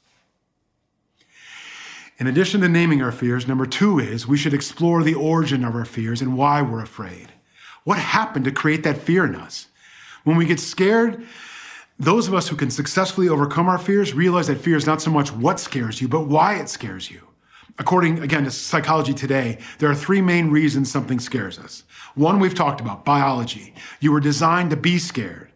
In 2.19 2.27
addition 2.27 2.61
to 2.61 2.69
naming 2.69 3.01
our 3.01 3.13
fears, 3.13 3.49
number 3.49 3.65
two 3.65 3.99
is 3.99 4.27
we 4.27 4.37
should 4.37 4.53
explore 4.53 5.03
the 5.03 5.15
origin 5.15 5.65
of 5.65 5.75
our 5.75 5.87
fears 5.87 6.21
and 6.21 6.37
why 6.37 6.61
we're 6.61 6.83
afraid. 6.83 7.29
What 7.85 7.99
happened 7.99 8.45
to 8.45 8.53
create 8.53 8.83
that 8.83 8.99
fear 8.99 9.25
in 9.25 9.35
us? 9.35 9.69
When 10.25 10.37
we 10.37 10.47
get 10.47 10.61
scared, 10.61 11.25
those 11.99 12.29
of 12.29 12.35
us 12.35 12.49
who 12.49 12.57
can 12.57 12.71
successfully 12.71 13.29
overcome 13.29 13.69
our 13.69 13.79
fears 13.79 14.15
realize 14.15 14.47
that 14.47 14.61
fear 14.61 14.77
is 14.77 14.87
not 14.87 15.03
so 15.03 15.11
much 15.11 15.33
what 15.33 15.61
scares 15.61 16.01
you, 16.01 16.09
but 16.09 16.27
why 16.27 16.55
it 16.57 16.69
scares 16.69 17.11
you. 17.11 17.21
According, 17.79 18.19
again, 18.21 18.45
to 18.45 18.51
Psychology 18.51 19.15
Today, 19.15 19.59
there 19.79 19.91
are 19.91 19.95
three 19.95 20.21
main 20.21 20.51
reasons 20.51 20.91
something 20.91 21.21
scares 21.21 21.59
us. 21.59 21.85
One 22.15 22.41
we've 22.41 22.55
talked 22.55 22.81
about, 22.81 23.05
biology. 23.05 23.75
You 24.01 24.13
were 24.13 24.21
designed 24.21 24.71
to 24.71 24.77
be 24.77 24.99
scared. 24.99 25.51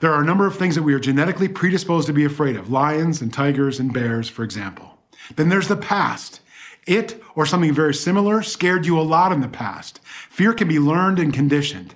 There 0.00 0.12
are 0.12 0.22
a 0.22 0.26
number 0.26 0.46
of 0.46 0.56
things 0.56 0.74
that 0.76 0.82
we 0.82 0.94
are 0.94 1.00
genetically 1.00 1.48
predisposed 1.48 2.06
to 2.06 2.12
be 2.12 2.24
afraid 2.24 2.56
of 2.56 2.70
lions 2.70 3.20
and 3.20 3.32
tigers 3.32 3.78
and 3.78 3.92
bears, 3.92 4.28
for 4.28 4.42
example. 4.42 4.98
Then 5.36 5.48
there's 5.48 5.68
the 5.68 5.76
past. 5.76 6.40
It 6.86 7.22
or 7.34 7.44
something 7.46 7.72
very 7.72 7.94
similar 7.94 8.42
scared 8.42 8.86
you 8.86 8.98
a 8.98 9.02
lot 9.02 9.32
in 9.32 9.40
the 9.40 9.48
past. 9.48 10.00
Fear 10.30 10.54
can 10.54 10.68
be 10.68 10.78
learned 10.78 11.18
and 11.18 11.34
conditioned. 11.34 11.94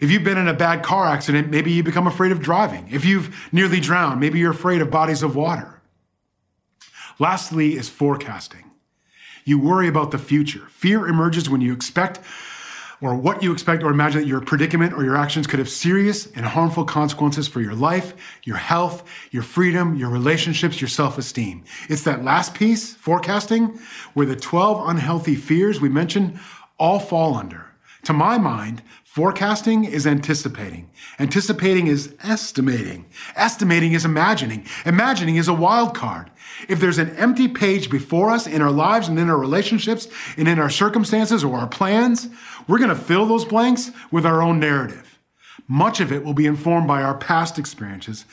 If 0.00 0.10
you've 0.10 0.24
been 0.24 0.38
in 0.38 0.48
a 0.48 0.54
bad 0.54 0.82
car 0.82 1.06
accident, 1.06 1.50
maybe 1.50 1.72
you 1.72 1.82
become 1.82 2.06
afraid 2.06 2.32
of 2.32 2.40
driving. 2.40 2.88
If 2.90 3.04
you've 3.04 3.48
nearly 3.52 3.80
drowned, 3.80 4.20
maybe 4.20 4.38
you're 4.38 4.50
afraid 4.50 4.80
of 4.80 4.90
bodies 4.90 5.22
of 5.22 5.36
water. 5.36 5.80
Lastly, 7.18 7.76
is 7.76 7.88
forecasting. 7.88 8.70
You 9.44 9.58
worry 9.58 9.88
about 9.88 10.10
the 10.10 10.18
future. 10.18 10.66
Fear 10.70 11.06
emerges 11.06 11.48
when 11.48 11.60
you 11.60 11.72
expect 11.72 12.20
or 13.00 13.14
what 13.14 13.42
you 13.42 13.52
expect 13.52 13.82
or 13.82 13.90
imagine 13.90 14.22
that 14.22 14.26
your 14.26 14.40
predicament 14.40 14.94
or 14.94 15.04
your 15.04 15.16
actions 15.16 15.46
could 15.46 15.58
have 15.58 15.68
serious 15.68 16.26
and 16.32 16.46
harmful 16.46 16.84
consequences 16.84 17.46
for 17.46 17.60
your 17.60 17.74
life, 17.74 18.14
your 18.44 18.56
health, 18.56 19.04
your 19.30 19.42
freedom, 19.42 19.94
your 19.94 20.08
relationships, 20.08 20.80
your 20.80 20.88
self 20.88 21.18
esteem. 21.18 21.64
It's 21.88 22.02
that 22.04 22.24
last 22.24 22.54
piece, 22.54 22.94
forecasting, 22.94 23.78
where 24.14 24.26
the 24.26 24.36
12 24.36 24.88
unhealthy 24.88 25.34
fears 25.34 25.80
we 25.80 25.90
mentioned 25.90 26.38
all 26.78 26.98
fall 26.98 27.34
under. 27.34 27.73
To 28.04 28.12
my 28.12 28.38
mind, 28.38 28.82
Forecasting 29.14 29.84
is 29.84 30.08
anticipating. 30.08 30.90
Anticipating 31.20 31.86
is 31.86 32.16
estimating. 32.24 33.06
Estimating 33.36 33.92
is 33.92 34.04
imagining. 34.04 34.66
Imagining 34.84 35.36
is 35.36 35.46
a 35.46 35.54
wild 35.54 35.94
card. 35.94 36.32
If 36.68 36.80
there's 36.80 36.98
an 36.98 37.14
empty 37.14 37.46
page 37.46 37.90
before 37.90 38.30
us 38.30 38.48
in 38.48 38.60
our 38.60 38.72
lives 38.72 39.06
and 39.06 39.16
in 39.16 39.30
our 39.30 39.38
relationships 39.38 40.08
and 40.36 40.48
in 40.48 40.58
our 40.58 40.68
circumstances 40.68 41.44
or 41.44 41.56
our 41.56 41.68
plans, 41.68 42.26
we're 42.66 42.78
going 42.78 42.88
to 42.88 42.96
fill 42.96 43.24
those 43.24 43.44
blanks 43.44 43.92
with 44.10 44.26
our 44.26 44.42
own 44.42 44.58
narrative. 44.58 45.20
Much 45.68 46.00
of 46.00 46.10
it 46.10 46.24
will 46.24 46.34
be 46.34 46.46
informed 46.46 46.88
by 46.88 47.00
our 47.00 47.16
past 47.16 47.56
experiences, 47.56 48.24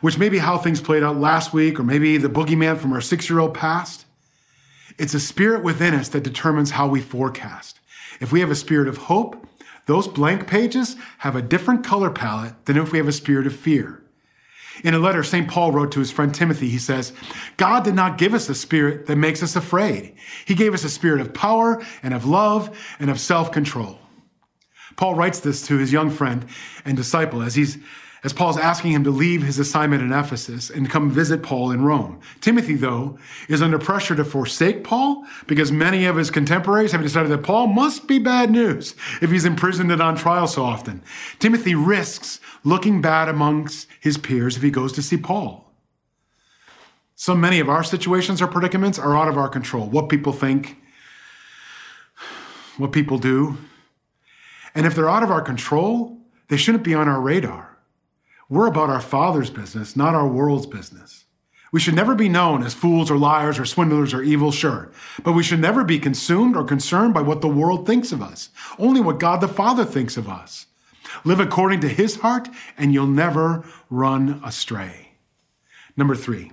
which 0.00 0.16
may 0.16 0.28
be 0.28 0.38
how 0.38 0.58
things 0.58 0.80
played 0.80 1.02
out 1.02 1.16
last 1.16 1.52
week 1.52 1.80
or 1.80 1.82
maybe 1.82 2.18
the 2.18 2.28
boogeyman 2.28 2.78
from 2.78 2.92
our 2.92 3.00
six 3.00 3.28
year 3.28 3.40
old 3.40 3.52
past. 3.52 4.04
It's 4.96 5.14
a 5.14 5.18
spirit 5.18 5.64
within 5.64 5.92
us 5.92 6.10
that 6.10 6.22
determines 6.22 6.70
how 6.70 6.86
we 6.86 7.00
forecast. 7.00 7.79
If 8.20 8.32
we 8.32 8.40
have 8.40 8.50
a 8.50 8.54
spirit 8.54 8.88
of 8.88 8.96
hope, 8.98 9.46
those 9.86 10.06
blank 10.06 10.46
pages 10.46 10.96
have 11.18 11.34
a 11.34 11.42
different 11.42 11.84
color 11.84 12.10
palette 12.10 12.66
than 12.66 12.76
if 12.76 12.92
we 12.92 12.98
have 12.98 13.08
a 13.08 13.12
spirit 13.12 13.46
of 13.46 13.56
fear. 13.56 14.02
In 14.84 14.94
a 14.94 14.98
letter 14.98 15.22
St. 15.22 15.48
Paul 15.48 15.72
wrote 15.72 15.92
to 15.92 15.98
his 15.98 16.10
friend 16.10 16.34
Timothy, 16.34 16.68
he 16.68 16.78
says, 16.78 17.12
God 17.56 17.84
did 17.84 17.94
not 17.94 18.18
give 18.18 18.34
us 18.34 18.48
a 18.48 18.54
spirit 18.54 19.06
that 19.06 19.16
makes 19.16 19.42
us 19.42 19.56
afraid. 19.56 20.14
He 20.46 20.54
gave 20.54 20.74
us 20.74 20.84
a 20.84 20.88
spirit 20.88 21.20
of 21.20 21.34
power 21.34 21.84
and 22.02 22.14
of 22.14 22.24
love 22.24 22.78
and 22.98 23.10
of 23.10 23.20
self 23.20 23.52
control. 23.52 23.98
Paul 24.96 25.14
writes 25.14 25.40
this 25.40 25.66
to 25.66 25.78
his 25.78 25.92
young 25.92 26.10
friend 26.10 26.46
and 26.84 26.96
disciple 26.96 27.42
as 27.42 27.54
he's 27.54 27.78
as 28.22 28.32
Paul's 28.32 28.58
asking 28.58 28.92
him 28.92 29.04
to 29.04 29.10
leave 29.10 29.42
his 29.42 29.58
assignment 29.58 30.02
in 30.02 30.12
Ephesus 30.12 30.68
and 30.68 30.90
come 30.90 31.10
visit 31.10 31.42
Paul 31.42 31.70
in 31.70 31.82
Rome. 31.82 32.20
Timothy, 32.40 32.74
though, 32.74 33.18
is 33.48 33.62
under 33.62 33.78
pressure 33.78 34.14
to 34.14 34.24
forsake 34.24 34.84
Paul 34.84 35.24
because 35.46 35.72
many 35.72 36.04
of 36.04 36.16
his 36.16 36.30
contemporaries 36.30 36.92
have 36.92 37.02
decided 37.02 37.30
that 37.30 37.42
Paul 37.42 37.68
must 37.68 38.06
be 38.06 38.18
bad 38.18 38.50
news 38.50 38.94
if 39.22 39.30
he's 39.30 39.44
imprisoned 39.44 39.90
and 39.90 40.02
on 40.02 40.16
trial 40.16 40.46
so 40.46 40.64
often. 40.64 41.02
Timothy 41.38 41.74
risks 41.74 42.40
looking 42.62 43.00
bad 43.00 43.28
amongst 43.28 43.88
his 44.00 44.18
peers 44.18 44.56
if 44.56 44.62
he 44.62 44.70
goes 44.70 44.92
to 44.92 45.02
see 45.02 45.16
Paul. 45.16 45.72
So 47.14 47.34
many 47.34 47.60
of 47.60 47.68
our 47.68 47.84
situations 47.84 48.40
or 48.40 48.46
predicaments 48.46 48.98
are 48.98 49.16
out 49.16 49.28
of 49.28 49.36
our 49.36 49.48
control. 49.48 49.86
What 49.86 50.08
people 50.08 50.32
think, 50.32 50.78
what 52.76 52.92
people 52.92 53.18
do. 53.18 53.58
And 54.74 54.86
if 54.86 54.94
they're 54.94 55.10
out 55.10 55.22
of 55.22 55.30
our 55.30 55.42
control, 55.42 56.16
they 56.48 56.56
shouldn't 56.56 56.84
be 56.84 56.94
on 56.94 57.08
our 57.08 57.20
radar. 57.20 57.69
We're 58.50 58.66
about 58.66 58.90
our 58.90 59.00
Father's 59.00 59.48
business, 59.48 59.94
not 59.94 60.16
our 60.16 60.26
world's 60.26 60.66
business. 60.66 61.24
We 61.70 61.78
should 61.78 61.94
never 61.94 62.16
be 62.16 62.28
known 62.28 62.64
as 62.64 62.74
fools 62.74 63.08
or 63.08 63.16
liars 63.16 63.60
or 63.60 63.64
swindlers 63.64 64.12
or 64.12 64.22
evil, 64.22 64.50
sure, 64.50 64.90
but 65.22 65.34
we 65.34 65.44
should 65.44 65.60
never 65.60 65.84
be 65.84 66.00
consumed 66.00 66.56
or 66.56 66.64
concerned 66.64 67.14
by 67.14 67.22
what 67.22 67.42
the 67.42 67.48
world 67.48 67.86
thinks 67.86 68.10
of 68.10 68.20
us, 68.20 68.50
only 68.76 69.00
what 69.00 69.20
God 69.20 69.40
the 69.40 69.46
Father 69.46 69.84
thinks 69.84 70.16
of 70.16 70.28
us. 70.28 70.66
Live 71.22 71.38
according 71.38 71.80
to 71.82 71.88
his 71.88 72.16
heart, 72.16 72.48
and 72.76 72.92
you'll 72.92 73.06
never 73.06 73.64
run 73.88 74.40
astray. 74.44 75.12
Number 75.96 76.16
three, 76.16 76.50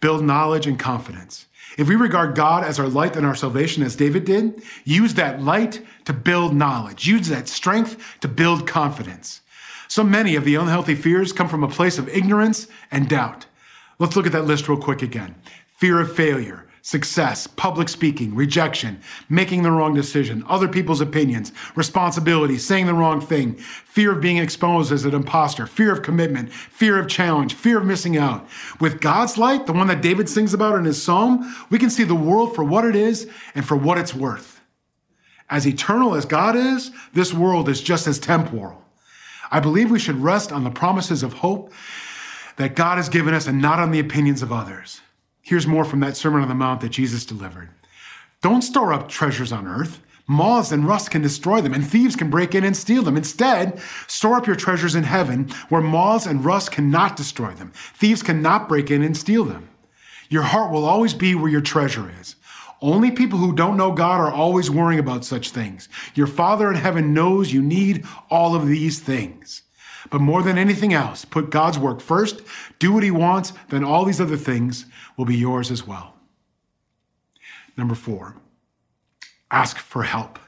build 0.00 0.24
knowledge 0.24 0.66
and 0.66 0.78
confidence. 0.78 1.46
If 1.76 1.88
we 1.88 1.96
regard 1.96 2.34
God 2.34 2.64
as 2.64 2.78
our 2.78 2.88
light 2.88 3.14
and 3.14 3.26
our 3.26 3.34
salvation, 3.34 3.82
as 3.82 3.94
David 3.94 4.24
did, 4.24 4.62
use 4.84 5.12
that 5.14 5.42
light 5.42 5.84
to 6.06 6.14
build 6.14 6.54
knowledge, 6.54 7.06
use 7.06 7.28
that 7.28 7.48
strength 7.48 8.16
to 8.22 8.28
build 8.28 8.66
confidence. 8.66 9.42
So 9.88 10.02
many 10.02 10.36
of 10.36 10.44
the 10.44 10.56
unhealthy 10.56 10.94
fears 10.94 11.32
come 11.32 11.48
from 11.48 11.62
a 11.62 11.68
place 11.68 11.98
of 11.98 12.08
ignorance 12.08 12.66
and 12.90 13.08
doubt. 13.08 13.46
Let's 13.98 14.16
look 14.16 14.26
at 14.26 14.32
that 14.32 14.46
list 14.46 14.68
real 14.68 14.78
quick 14.78 15.02
again 15.02 15.36
fear 15.78 16.00
of 16.00 16.14
failure, 16.14 16.66
success, 16.80 17.46
public 17.46 17.88
speaking, 17.88 18.34
rejection, 18.34 18.98
making 19.28 19.62
the 19.62 19.70
wrong 19.70 19.92
decision, 19.92 20.42
other 20.48 20.68
people's 20.68 21.00
opinions, 21.00 21.52
responsibility, 21.74 22.56
saying 22.56 22.86
the 22.86 22.94
wrong 22.94 23.20
thing, 23.20 23.54
fear 23.54 24.12
of 24.12 24.20
being 24.20 24.38
exposed 24.38 24.90
as 24.90 25.04
an 25.04 25.14
imposter, 25.14 25.66
fear 25.66 25.92
of 25.92 26.00
commitment, 26.00 26.50
fear 26.52 26.98
of 26.98 27.08
challenge, 27.08 27.54
fear 27.54 27.78
of 27.78 27.84
missing 27.84 28.16
out. 28.16 28.48
With 28.80 29.00
God's 29.00 29.36
light, 29.36 29.66
the 29.66 29.72
one 29.72 29.88
that 29.88 30.00
David 30.00 30.28
sings 30.28 30.54
about 30.54 30.78
in 30.78 30.84
his 30.84 31.02
psalm, 31.02 31.54
we 31.70 31.78
can 31.78 31.90
see 31.90 32.04
the 32.04 32.14
world 32.14 32.54
for 32.54 32.64
what 32.64 32.84
it 32.84 32.96
is 32.96 33.28
and 33.54 33.66
for 33.66 33.76
what 33.76 33.98
it's 33.98 34.14
worth. 34.14 34.60
As 35.50 35.66
eternal 35.66 36.14
as 36.14 36.24
God 36.24 36.56
is, 36.56 36.90
this 37.12 37.34
world 37.34 37.68
is 37.68 37.80
just 37.80 38.06
as 38.06 38.18
temporal. 38.18 38.85
I 39.50 39.60
believe 39.60 39.90
we 39.90 39.98
should 39.98 40.22
rest 40.22 40.52
on 40.52 40.64
the 40.64 40.70
promises 40.70 41.22
of 41.22 41.34
hope 41.34 41.72
that 42.56 42.74
God 42.74 42.96
has 42.96 43.08
given 43.08 43.34
us 43.34 43.46
and 43.46 43.60
not 43.60 43.78
on 43.78 43.90
the 43.90 44.00
opinions 44.00 44.42
of 44.42 44.52
others. 44.52 45.00
Here's 45.42 45.66
more 45.66 45.84
from 45.84 46.00
that 46.00 46.16
Sermon 46.16 46.42
on 46.42 46.48
the 46.48 46.54
Mount 46.54 46.80
that 46.80 46.88
Jesus 46.88 47.24
delivered. 47.24 47.68
Don't 48.42 48.62
store 48.62 48.92
up 48.92 49.08
treasures 49.08 49.52
on 49.52 49.66
earth. 49.66 50.00
Moths 50.28 50.72
and 50.72 50.86
rust 50.86 51.12
can 51.12 51.22
destroy 51.22 51.60
them, 51.60 51.72
and 51.72 51.86
thieves 51.86 52.16
can 52.16 52.30
break 52.30 52.52
in 52.54 52.64
and 52.64 52.76
steal 52.76 53.04
them. 53.04 53.16
Instead, 53.16 53.80
store 54.08 54.36
up 54.36 54.46
your 54.46 54.56
treasures 54.56 54.96
in 54.96 55.04
heaven, 55.04 55.48
where 55.68 55.80
moths 55.80 56.26
and 56.26 56.44
rust 56.44 56.72
cannot 56.72 57.14
destroy 57.14 57.52
them. 57.52 57.70
Thieves 57.74 58.24
cannot 58.24 58.68
break 58.68 58.90
in 58.90 59.02
and 59.02 59.16
steal 59.16 59.44
them. 59.44 59.68
Your 60.28 60.42
heart 60.42 60.72
will 60.72 60.84
always 60.84 61.14
be 61.14 61.36
where 61.36 61.50
your 61.50 61.60
treasure 61.60 62.12
is. 62.20 62.34
Only 62.82 63.10
people 63.10 63.38
who 63.38 63.54
don't 63.54 63.76
know 63.76 63.92
God 63.92 64.20
are 64.20 64.32
always 64.32 64.70
worrying 64.70 65.00
about 65.00 65.24
such 65.24 65.50
things. 65.50 65.88
Your 66.14 66.26
Father 66.26 66.70
in 66.70 66.76
heaven 66.76 67.14
knows 67.14 67.52
you 67.52 67.62
need 67.62 68.04
all 68.30 68.54
of 68.54 68.66
these 68.66 69.00
things. 69.00 69.62
But 70.10 70.20
more 70.20 70.42
than 70.42 70.58
anything 70.58 70.92
else, 70.92 71.24
put 71.24 71.50
God's 71.50 71.78
work 71.78 72.00
first, 72.00 72.42
do 72.78 72.92
what 72.92 73.02
He 73.02 73.10
wants, 73.10 73.52
then 73.70 73.82
all 73.82 74.04
these 74.04 74.20
other 74.20 74.36
things 74.36 74.86
will 75.16 75.24
be 75.24 75.36
yours 75.36 75.70
as 75.70 75.86
well. 75.86 76.14
Number 77.76 77.94
four, 77.94 78.36
ask 79.50 79.78
for 79.78 80.04
help. 80.04 80.38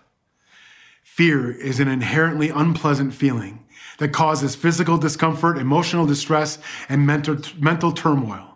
Fear 1.03 1.51
is 1.51 1.81
an 1.81 1.89
inherently 1.89 2.51
unpleasant 2.51 3.13
feeling 3.13 3.65
that 3.99 4.13
causes 4.13 4.55
physical 4.55 4.97
discomfort, 4.97 5.59
emotional 5.59 6.07
distress, 6.07 6.59
and 6.89 7.05
mental, 7.05 7.93
turmoil. 7.93 8.48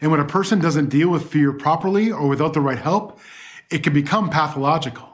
And 0.00 0.10
when 0.10 0.20
a 0.20 0.24
person 0.24 0.60
doesn't 0.60 0.88
deal 0.88 1.08
with 1.08 1.30
fear 1.30 1.52
properly 1.52 2.10
or 2.10 2.26
without 2.26 2.54
the 2.54 2.60
right 2.60 2.78
help, 2.78 3.18
it 3.70 3.82
can 3.82 3.92
become 3.92 4.30
pathological. 4.30 5.08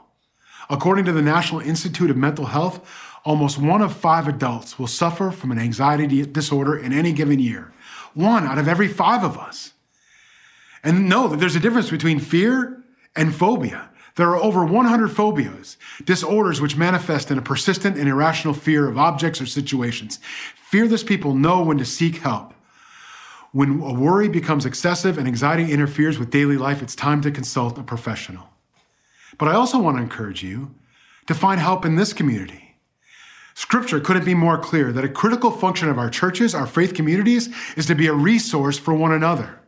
According 0.69 1.05
to 1.05 1.11
the 1.11 1.21
National 1.21 1.61
Institute 1.61 2.09
of 2.09 2.17
Mental 2.17 2.45
Health, 2.45 2.85
almost 3.23 3.57
one 3.57 3.81
of 3.81 3.95
five 3.95 4.27
adults 4.27 4.79
will 4.79 4.87
suffer 4.87 5.31
from 5.31 5.51
an 5.51 5.59
anxiety 5.59 6.25
disorder 6.25 6.77
in 6.77 6.93
any 6.93 7.11
given 7.11 7.39
year. 7.39 7.71
One 8.13 8.45
out 8.45 8.57
of 8.57 8.67
every 8.67 8.87
five 8.87 9.23
of 9.23 9.37
us. 9.37 9.73
And 10.83 11.09
know 11.09 11.27
that 11.27 11.37
there's 11.37 11.55
a 11.55 11.59
difference 11.59 11.89
between 11.89 12.19
fear 12.19 12.83
and 13.15 13.35
phobia. 13.35 13.89
There 14.15 14.29
are 14.29 14.41
over 14.41 14.65
100 14.65 15.09
phobias, 15.09 15.77
disorders 16.03 16.59
which 16.59 16.75
manifest 16.75 17.29
in 17.29 17.37
a 17.37 17.41
persistent 17.41 17.97
and 17.97 18.09
irrational 18.09 18.53
fear 18.53 18.87
of 18.87 18.97
objects 18.97 19.39
or 19.39 19.45
situations. 19.45 20.19
Fearless 20.55 21.03
people 21.03 21.35
know 21.35 21.61
when 21.61 21.77
to 21.77 21.85
seek 21.85 22.17
help. 22.17 22.53
When 23.57 23.81
a 23.81 23.91
worry 23.91 24.29
becomes 24.29 24.67
excessive 24.67 25.17
and 25.17 25.27
anxiety 25.27 25.73
interferes 25.73 26.19
with 26.19 26.29
daily 26.29 26.57
life, 26.57 26.83
it's 26.83 26.93
time 26.93 27.21
to 27.21 27.31
consult 27.31 27.79
a 27.79 27.81
professional. 27.81 28.49
But 29.39 29.47
I 29.47 29.55
also 29.55 29.79
want 29.79 29.97
to 29.97 30.03
encourage 30.03 30.43
you 30.43 30.75
to 31.25 31.33
find 31.33 31.59
help 31.59 31.83
in 31.83 31.95
this 31.95 32.13
community. 32.13 32.75
Scripture 33.55 33.99
couldn't 33.99 34.25
be 34.25 34.35
more 34.35 34.59
clear 34.59 34.91
that 34.91 35.03
a 35.03 35.09
critical 35.09 35.49
function 35.49 35.89
of 35.89 35.97
our 35.97 36.11
churches, 36.11 36.53
our 36.53 36.67
faith 36.67 36.93
communities, 36.93 37.49
is 37.75 37.87
to 37.87 37.95
be 37.95 38.05
a 38.05 38.13
resource 38.13 38.77
for 38.77 38.93
one 38.93 39.11
another. 39.11 39.59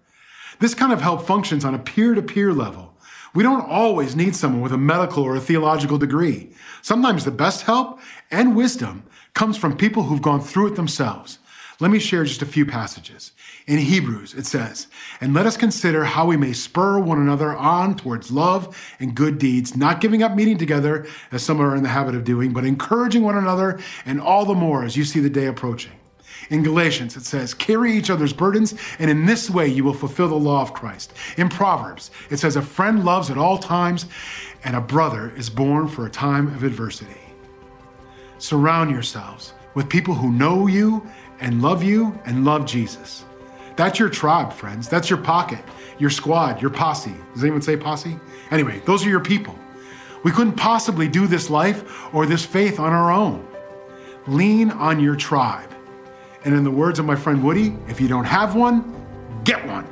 This 0.60 0.76
kind 0.76 0.94
of 0.94 1.02
help 1.02 1.26
functions 1.26 1.66
on 1.66 1.74
a 1.74 1.80
peer 1.80 2.14
to 2.14 2.22
peer 2.22 2.54
level. 2.54 2.94
We 3.34 3.42
don't 3.42 3.68
always 3.68 4.16
need 4.16 4.36
someone 4.36 4.62
with 4.62 4.72
a 4.72 4.78
medical 4.78 5.24
or 5.24 5.36
a 5.36 5.42
theological 5.42 5.98
degree. 5.98 6.52
Sometimes 6.84 7.26
the 7.26 7.32
best 7.32 7.64
help 7.64 8.00
and 8.30 8.56
wisdom 8.56 9.02
comes 9.34 9.58
from 9.58 9.76
people 9.76 10.04
who've 10.04 10.22
gone 10.22 10.42
through 10.42 10.68
it 10.68 10.76
themselves. 10.76 11.40
Let 11.82 11.92
me 11.92 12.00
share 12.00 12.26
just 12.26 12.42
a 12.42 12.46
few 12.46 12.66
passages. 12.66 13.32
In 13.66 13.78
Hebrews, 13.78 14.34
it 14.34 14.46
says, 14.46 14.88
And 15.22 15.34
let 15.34 15.46
us 15.46 15.56
consider 15.56 16.04
how 16.04 16.26
we 16.26 16.36
may 16.36 16.52
spur 16.52 17.00
one 17.00 17.22
another 17.22 17.56
on 17.56 17.96
towards 17.96 18.32
love 18.32 18.78
and 19.00 19.16
good 19.16 19.38
deeds, 19.38 19.78
not 19.78 20.02
giving 20.02 20.22
up 20.22 20.36
meeting 20.36 20.58
together, 20.58 21.08
as 21.32 21.42
some 21.42 21.62
are 21.62 21.78
in 21.78 21.84
the 21.84 21.90
habit 21.90 22.16
of 22.16 22.26
doing, 22.26 22.52
but 22.52 22.66
encouraging 22.66 23.24
one 23.24 23.38
another, 23.38 23.80
and 24.06 24.20
all 24.20 24.44
the 24.46 24.54
more 24.54 24.84
as 24.84 24.98
you 24.98 25.06
see 25.06 25.22
the 25.22 25.30
day 25.30 25.46
approaching. 25.46 25.94
In 26.50 26.64
Galatians, 26.64 27.16
it 27.16 27.24
says, 27.24 27.54
Carry 27.54 27.94
each 27.94 28.10
other's 28.10 28.34
burdens, 28.34 28.74
and 28.98 29.10
in 29.10 29.26
this 29.26 29.50
way 29.50 29.68
you 29.68 29.86
will 29.86 29.94
fulfill 29.94 30.28
the 30.28 30.36
law 30.36 30.62
of 30.62 30.74
Christ. 30.74 31.14
In 31.38 31.48
Proverbs, 31.48 32.12
it 32.30 32.38
says, 32.38 32.58
A 32.58 32.62
friend 32.62 33.06
loves 33.06 33.30
at 33.30 33.38
all 33.38 33.58
times, 33.58 34.08
and 34.66 34.76
a 34.76 34.82
brother 34.82 35.32
is 35.38 35.50
born 35.50 35.88
for 35.88 36.06
a 36.06 36.10
time 36.10 36.48
of 36.48 36.64
adversity. 36.64 37.22
Surround 38.38 38.92
yourselves 38.92 39.54
with 39.76 39.88
people 39.88 40.14
who 40.14 40.32
know 40.32 40.68
you 40.68 41.08
and 41.42 41.62
love 41.62 41.84
you 41.84 42.20
and 42.26 42.46
love 42.46 42.66
Jesus. 42.66 43.26
That's 43.76 44.00
your 44.00 44.10
tribe, 44.10 44.52
friends. 44.52 44.90
That's 44.90 45.10
your 45.10 45.20
pocket, 45.20 45.64
your 45.98 46.10
squad, 46.10 46.62
your 46.62 46.70
posse. 46.70 47.16
Does 47.34 47.44
anyone 47.44 47.62
say 47.62 47.78
posse? 47.78 48.20
Anyway, 48.52 48.82
those 48.86 49.06
are 49.06 49.10
your 49.10 49.22
people. 49.22 49.58
We 50.24 50.32
couldn't 50.32 50.54
possibly 50.54 51.08
do 51.08 51.28
this 51.28 51.50
life 51.50 52.14
or 52.14 52.26
this 52.26 52.46
faith 52.46 52.80
on 52.80 52.92
our 52.92 53.12
own. 53.12 53.48
Lean 54.28 54.72
on 54.72 55.00
your 55.00 55.16
tribe. 55.16 55.70
And 56.44 56.54
in 56.54 56.64
the 56.64 56.72
words 56.72 57.00
of 57.00 57.06
my 57.06 57.16
friend 57.16 57.44
Woody, 57.44 57.76
if 57.88 58.02
you 58.02 58.08
don't 58.08 58.26
have 58.26 58.56
one, 58.56 58.96
get 59.44 59.66
one. 59.66 59.88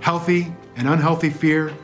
Healthy 0.00 0.52
and 0.76 0.88
unhealthy 0.88 1.30
fear 1.30 1.74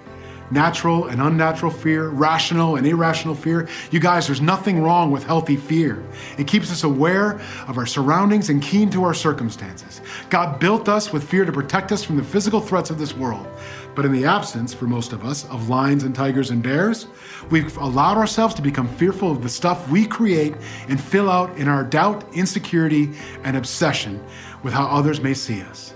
natural 0.50 1.06
and 1.06 1.20
unnatural 1.20 1.72
fear, 1.72 2.08
rational 2.08 2.76
and 2.76 2.86
irrational 2.86 3.34
fear. 3.34 3.68
You 3.90 4.00
guys, 4.00 4.26
there's 4.26 4.40
nothing 4.40 4.82
wrong 4.82 5.10
with 5.10 5.24
healthy 5.24 5.56
fear. 5.56 6.02
It 6.38 6.46
keeps 6.46 6.70
us 6.70 6.84
aware 6.84 7.40
of 7.66 7.78
our 7.78 7.86
surroundings 7.86 8.50
and 8.50 8.62
keen 8.62 8.90
to 8.90 9.04
our 9.04 9.14
circumstances. 9.14 10.00
God 10.30 10.60
built 10.60 10.88
us 10.88 11.12
with 11.12 11.28
fear 11.28 11.44
to 11.44 11.52
protect 11.52 11.92
us 11.92 12.04
from 12.04 12.16
the 12.16 12.24
physical 12.24 12.60
threats 12.60 12.90
of 12.90 12.98
this 12.98 13.16
world. 13.16 13.46
But 13.94 14.04
in 14.04 14.12
the 14.12 14.26
absence, 14.26 14.74
for 14.74 14.86
most 14.86 15.12
of 15.12 15.24
us, 15.24 15.46
of 15.46 15.70
lions 15.70 16.04
and 16.04 16.14
tigers 16.14 16.50
and 16.50 16.62
bears, 16.62 17.06
we've 17.50 17.76
allowed 17.78 18.18
ourselves 18.18 18.54
to 18.54 18.62
become 18.62 18.86
fearful 18.86 19.32
of 19.32 19.42
the 19.42 19.48
stuff 19.48 19.88
we 19.88 20.06
create 20.06 20.54
and 20.88 21.00
fill 21.00 21.30
out 21.30 21.56
in 21.56 21.66
our 21.66 21.82
doubt, 21.82 22.24
insecurity, 22.34 23.12
and 23.42 23.56
obsession 23.56 24.22
with 24.62 24.74
how 24.74 24.86
others 24.86 25.20
may 25.20 25.32
see 25.32 25.62
us. 25.62 25.94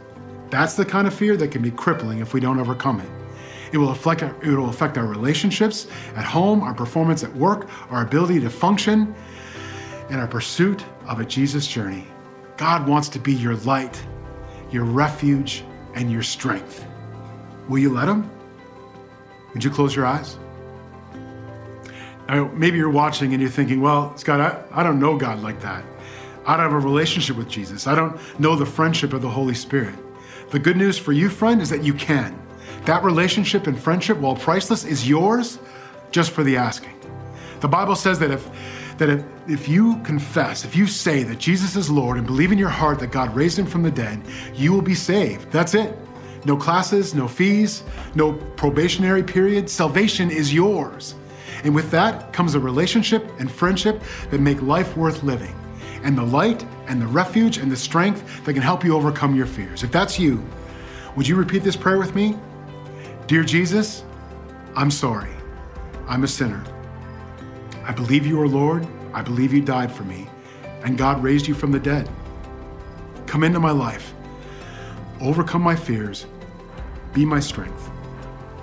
That's 0.49 0.75
the 0.75 0.85
kind 0.85 1.07
of 1.07 1.15
fear 1.15 1.37
that 1.37 1.49
can 1.49 1.63
be 1.63 1.71
crippling 1.71 2.21
if 2.21 2.33
we 2.33 2.41
don't 2.41 2.59
overcome 2.59 3.01
it. 3.01 3.20
It 3.73 3.79
will 3.79 3.91
affect 3.91 4.23
our, 4.23 4.35
it 4.43 4.57
will 4.57 4.69
affect 4.71 4.99
our 4.99 5.07
relationships 5.07 5.87
at 6.17 6.25
home, 6.25 6.63
our 6.63 6.75
performance 6.75 7.23
at 7.23 7.35
work, 7.35 7.69
our 7.91 8.03
ability 8.03 8.41
to 8.41 8.51
function, 8.51 9.15
and 10.09 10.21
our 10.21 10.27
pursuit 10.27 10.85
of 11.07 11.21
a 11.21 11.25
Jesus 11.25 11.67
journey. 11.67 12.07
God 12.57 12.87
wants 12.89 13.09
to 13.11 13.19
be 13.19 13.33
your 13.33 13.57
light, 13.57 14.03
your 14.71 14.85
refuge, 14.85 15.65
and 15.95 16.11
your 16.11 16.23
strength. 16.23 16.85
Will 17.69 17.79
you 17.79 17.91
let 17.91 18.09
Him? 18.09 18.29
Would 19.55 19.65
you 19.65 19.71
close 19.71 19.95
your 19.95 20.07
eyes? 20.07 20.37
Now, 22.29 22.51
maybe 22.55 22.79
you're 22.79 22.91
watching 22.91 23.33
and 23.33 23.41
you're 23.41 23.51
thinking, 23.51 23.81
well, 23.81 24.17
Scott, 24.17 24.41
I, 24.41 24.81
I 24.81 24.83
don't 24.83 25.01
know 25.01 25.17
God 25.17 25.43
like 25.43 25.61
that. 25.63 25.85
I 26.47 26.57
don't 26.57 26.71
have 26.71 26.73
a 26.73 26.87
relationship 26.87 27.37
with 27.37 27.49
Jesus. 27.49 27.87
I 27.87 27.95
don't 27.95 28.19
know 28.41 28.57
the 28.57 28.67
friendship 28.67 29.13
of 29.13 29.23
the 29.23 29.29
Holy 29.29 29.55
Spirit. 29.55 29.95
The 30.51 30.59
good 30.59 30.77
news 30.77 30.99
for 30.99 31.13
you, 31.13 31.29
friend, 31.29 31.61
is 31.61 31.71
that 31.71 31.83
you 31.83 31.95
can. 31.95 32.40
That 32.85 33.05
relationship 33.05 33.67
and 33.67 33.79
friendship, 33.79 34.19
while 34.19 34.37
priceless, 34.37 34.85
is 34.85 35.09
yours 35.09 35.59
just 36.11 36.31
for 36.33 36.43
the 36.43 36.57
asking. 36.57 36.99
The 37.61 37.69
Bible 37.69 37.95
says 37.95 38.19
that 38.21 38.31
if 38.31 38.49
that 38.99 39.09
if, 39.09 39.25
if 39.49 39.69
you 39.69 39.97
confess, 40.03 40.65
if 40.65 40.77
you 40.77 40.87
say 40.87 41.23
that 41.23 41.39
Jesus 41.39 41.75
is 41.75 41.91
Lord 41.91 42.19
and 42.19 42.27
believe 42.27 42.53
in 42.53 42.59
your 42.59 42.69
heart 42.69 42.99
that 42.99 43.11
God 43.11 43.35
raised 43.35 43.59
him 43.59 43.65
from 43.65 43.83
the 43.83 43.91
dead, 43.91 44.21
you 44.55 44.75
will 44.75 44.83
be 44.83 44.95
saved. 44.95 45.51
That's 45.51 45.73
it. 45.73 45.97
No 46.45 46.55
classes, 46.55 47.15
no 47.15 47.27
fees, 47.27 47.83
no 48.15 48.35
probationary 48.57 49.23
period. 49.23 49.71
Salvation 49.71 50.31
is 50.31 50.53
yours. 50.53 51.15
And 51.65 51.75
with 51.75 51.91
that 51.91 52.33
comes 52.35 52.55
a 52.55 52.61
relationship 52.61 53.31
and 53.39 53.51
friendship 53.51 54.03
that 54.31 54.41
make 54.41 54.61
life 54.61 54.97
worth 54.97 55.23
living, 55.23 55.55
and 56.03 56.17
the 56.17 56.23
light 56.23 56.65
and 56.87 57.01
the 57.01 57.07
refuge 57.07 57.57
and 57.57 57.73
the 57.73 57.77
strength 57.77 58.45
that 58.45 58.53
can 58.53 58.63
help 58.63 58.85
you 58.85 58.95
overcome 58.95 59.35
your 59.35 59.47
fears. 59.47 59.83
If 59.83 59.93
that's 59.93 60.19
you, 60.19 60.45
would 61.17 61.27
you 61.27 61.37
repeat 61.37 61.63
this 61.63 61.77
prayer 61.77 61.99
with 61.99 62.15
me? 62.15 62.37
Dear 63.31 63.45
Jesus, 63.45 64.03
I'm 64.75 64.91
sorry. 64.91 65.31
I'm 66.09 66.25
a 66.25 66.27
sinner. 66.27 66.65
I 67.85 67.93
believe 67.93 68.27
you 68.27 68.41
are 68.43 68.49
Lord. 68.49 68.85
I 69.15 69.23
believe 69.23 69.53
you 69.53 69.63
died 69.63 69.93
for 69.93 70.03
me, 70.03 70.27
and 70.83 70.99
God 70.99 71.23
raised 71.23 71.47
you 71.47 71.55
from 71.55 71.71
the 71.71 71.79
dead. 71.79 72.11
Come 73.27 73.45
into 73.45 73.61
my 73.61 73.71
life. 73.71 74.15
Overcome 75.21 75.63
my 75.63 75.77
fears. 75.77 76.27
Be 77.15 77.25
my 77.25 77.39
strength. 77.39 77.89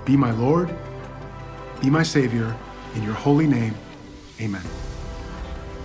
Be 0.03 0.17
my 0.17 0.32
Lord. 0.32 0.75
Be 1.80 1.89
my 1.89 2.03
Savior. 2.03 2.53
In 2.95 3.03
your 3.03 3.13
holy 3.13 3.47
name, 3.47 3.73
amen. 4.41 4.63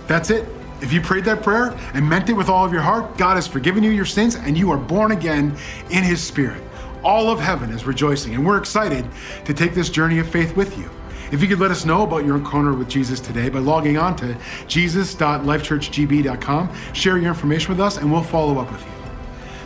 That's 0.07 0.29
it. 0.29 0.45
If 0.81 0.91
you 0.91 0.99
prayed 0.99 1.23
that 1.23 1.41
prayer 1.41 1.73
and 1.93 2.09
meant 2.09 2.29
it 2.29 2.33
with 2.33 2.49
all 2.49 2.65
of 2.65 2.73
your 2.73 2.81
heart, 2.81 3.17
God 3.17 3.35
has 3.35 3.47
forgiven 3.47 3.81
you 3.81 3.91
your 3.91 4.03
sins 4.03 4.35
and 4.35 4.57
you 4.57 4.71
are 4.71 4.77
born 4.77 5.13
again 5.13 5.55
in 5.89 6.03
His 6.03 6.21
Spirit. 6.21 6.61
All 7.03 7.29
of 7.29 7.39
heaven 7.39 7.71
is 7.71 7.85
rejoicing, 7.85 8.35
and 8.35 8.45
we're 8.45 8.57
excited 8.57 9.05
to 9.45 9.53
take 9.53 9.73
this 9.73 9.89
journey 9.89 10.19
of 10.19 10.27
faith 10.27 10.55
with 10.55 10.77
you. 10.77 10.89
If 11.31 11.41
you 11.41 11.47
could 11.47 11.59
let 11.59 11.71
us 11.71 11.83
know 11.83 12.03
about 12.03 12.25
your 12.25 12.37
encounter 12.37 12.73
with 12.73 12.87
Jesus 12.87 13.19
today 13.19 13.49
by 13.49 13.57
logging 13.59 13.97
on 13.97 14.15
to 14.17 14.37
jesus.lifechurchgb.com, 14.67 16.75
share 16.93 17.17
your 17.17 17.29
information 17.29 17.69
with 17.69 17.79
us, 17.79 17.97
and 17.97 18.11
we'll 18.11 18.21
follow 18.21 18.59
up 18.59 18.71
with 18.71 18.85
you. 18.85 18.91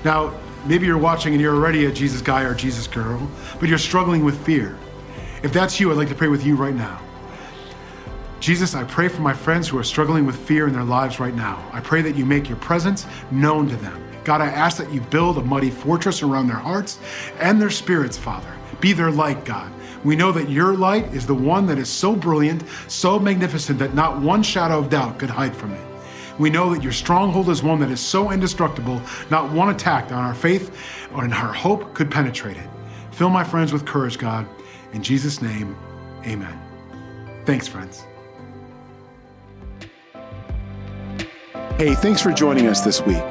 Now, 0.06 0.34
maybe 0.66 0.86
you're 0.86 0.98
watching 0.98 1.34
and 1.34 1.42
you're 1.42 1.56
already 1.56 1.84
a 1.86 1.92
Jesus 1.92 2.22
guy 2.22 2.44
or 2.44 2.56
Jesus 2.56 2.88
girl, 2.88 3.30
but 3.60 3.68
you're 3.68 3.78
struggling 3.78 4.24
with 4.24 4.42
fear. 4.46 4.78
If 5.44 5.52
that's 5.54 5.80
you, 5.80 5.92
I'd 5.92 5.98
like 5.98 6.10
to 6.10 6.16
pray 6.16 6.30
with 6.30 6.46
you 6.46 6.56
right 6.56 6.74
now. 6.74 7.02
Jesus, 8.40 8.76
I 8.76 8.84
pray 8.86 9.10
for 9.10 9.22
my 9.22 9.34
friends 9.34 9.68
who 9.68 9.78
are 9.78 9.84
struggling 9.84 10.26
with 10.26 10.38
fear 10.38 10.68
in 10.68 10.74
their 10.74 10.84
lives 10.84 11.20
right 11.20 11.36
now. 11.36 11.64
I 11.74 11.82
pray 11.82 12.02
that 12.04 12.16
you 12.16 12.26
make 12.26 12.48
your 12.48 12.60
presence 12.60 13.06
known 13.30 13.68
to 13.68 13.76
them. 13.76 14.07
God, 14.28 14.42
I 14.42 14.48
ask 14.48 14.76
that 14.76 14.92
you 14.92 15.00
build 15.00 15.38
a 15.38 15.42
mighty 15.42 15.70
fortress 15.70 16.22
around 16.22 16.48
their 16.48 16.58
hearts 16.58 17.00
and 17.40 17.62
their 17.62 17.70
spirits, 17.70 18.18
Father. 18.18 18.54
Be 18.82 18.92
their 18.92 19.10
light, 19.10 19.46
God. 19.46 19.72
We 20.04 20.18
know 20.18 20.34
that 20.34 20.50
your 20.50 20.76
light 20.76 21.06
is 21.14 21.26
the 21.26 21.34
one 21.34 21.66
that 21.68 21.78
is 21.78 21.88
so 21.88 22.14
brilliant, 22.14 22.66
so 22.90 23.20
magnificent 23.20 23.80
that 23.80 23.96
not 23.96 24.20
one 24.20 24.44
shadow 24.44 24.80
of 24.80 24.90
doubt 24.90 25.18
could 25.18 25.30
hide 25.30 25.56
from 25.56 25.72
it. 25.72 25.82
We 26.38 26.50
know 26.50 26.74
that 26.74 26.84
your 26.84 26.92
stronghold 26.92 27.48
is 27.48 27.64
one 27.64 27.80
that 27.80 27.90
is 27.90 28.02
so 28.02 28.32
indestructible, 28.32 29.02
not 29.30 29.50
one 29.54 29.70
attack 29.70 30.12
on 30.12 30.22
our 30.22 30.36
faith 30.36 30.78
or 31.16 31.24
in 31.24 31.32
our 31.32 31.54
hope 31.54 31.94
could 31.94 32.12
penetrate 32.12 32.58
it. 32.58 32.68
Fill 33.12 33.30
my 33.30 33.46
friends 33.46 33.72
with 33.72 33.86
courage, 33.86 34.18
God. 34.18 34.46
In 34.92 35.02
Jesus' 35.02 35.42
name, 35.42 35.74
amen. 36.26 36.60
Thanks, 37.46 37.70
friends. 37.70 38.04
Hey, 41.78 41.96
thanks 41.96 42.22
for 42.22 42.34
joining 42.34 42.68
us 42.68 42.82
this 42.82 43.02
week. 43.02 43.24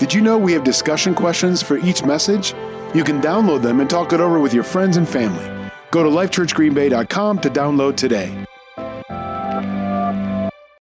Did 0.00 0.14
you 0.14 0.22
know 0.22 0.38
we 0.38 0.54
have 0.54 0.64
discussion 0.64 1.14
questions 1.14 1.62
for 1.62 1.76
each 1.76 2.06
message? 2.06 2.54
You 2.94 3.04
can 3.04 3.20
download 3.20 3.60
them 3.60 3.80
and 3.80 3.90
talk 3.90 4.14
it 4.14 4.20
over 4.20 4.40
with 4.40 4.54
your 4.54 4.64
friends 4.64 4.96
and 4.96 5.06
family. 5.06 5.44
Go 5.90 6.02
to 6.02 6.08
lifechurchgreenbay.com 6.08 7.38
to 7.40 7.50
download 7.50 7.96
today. 7.96 8.46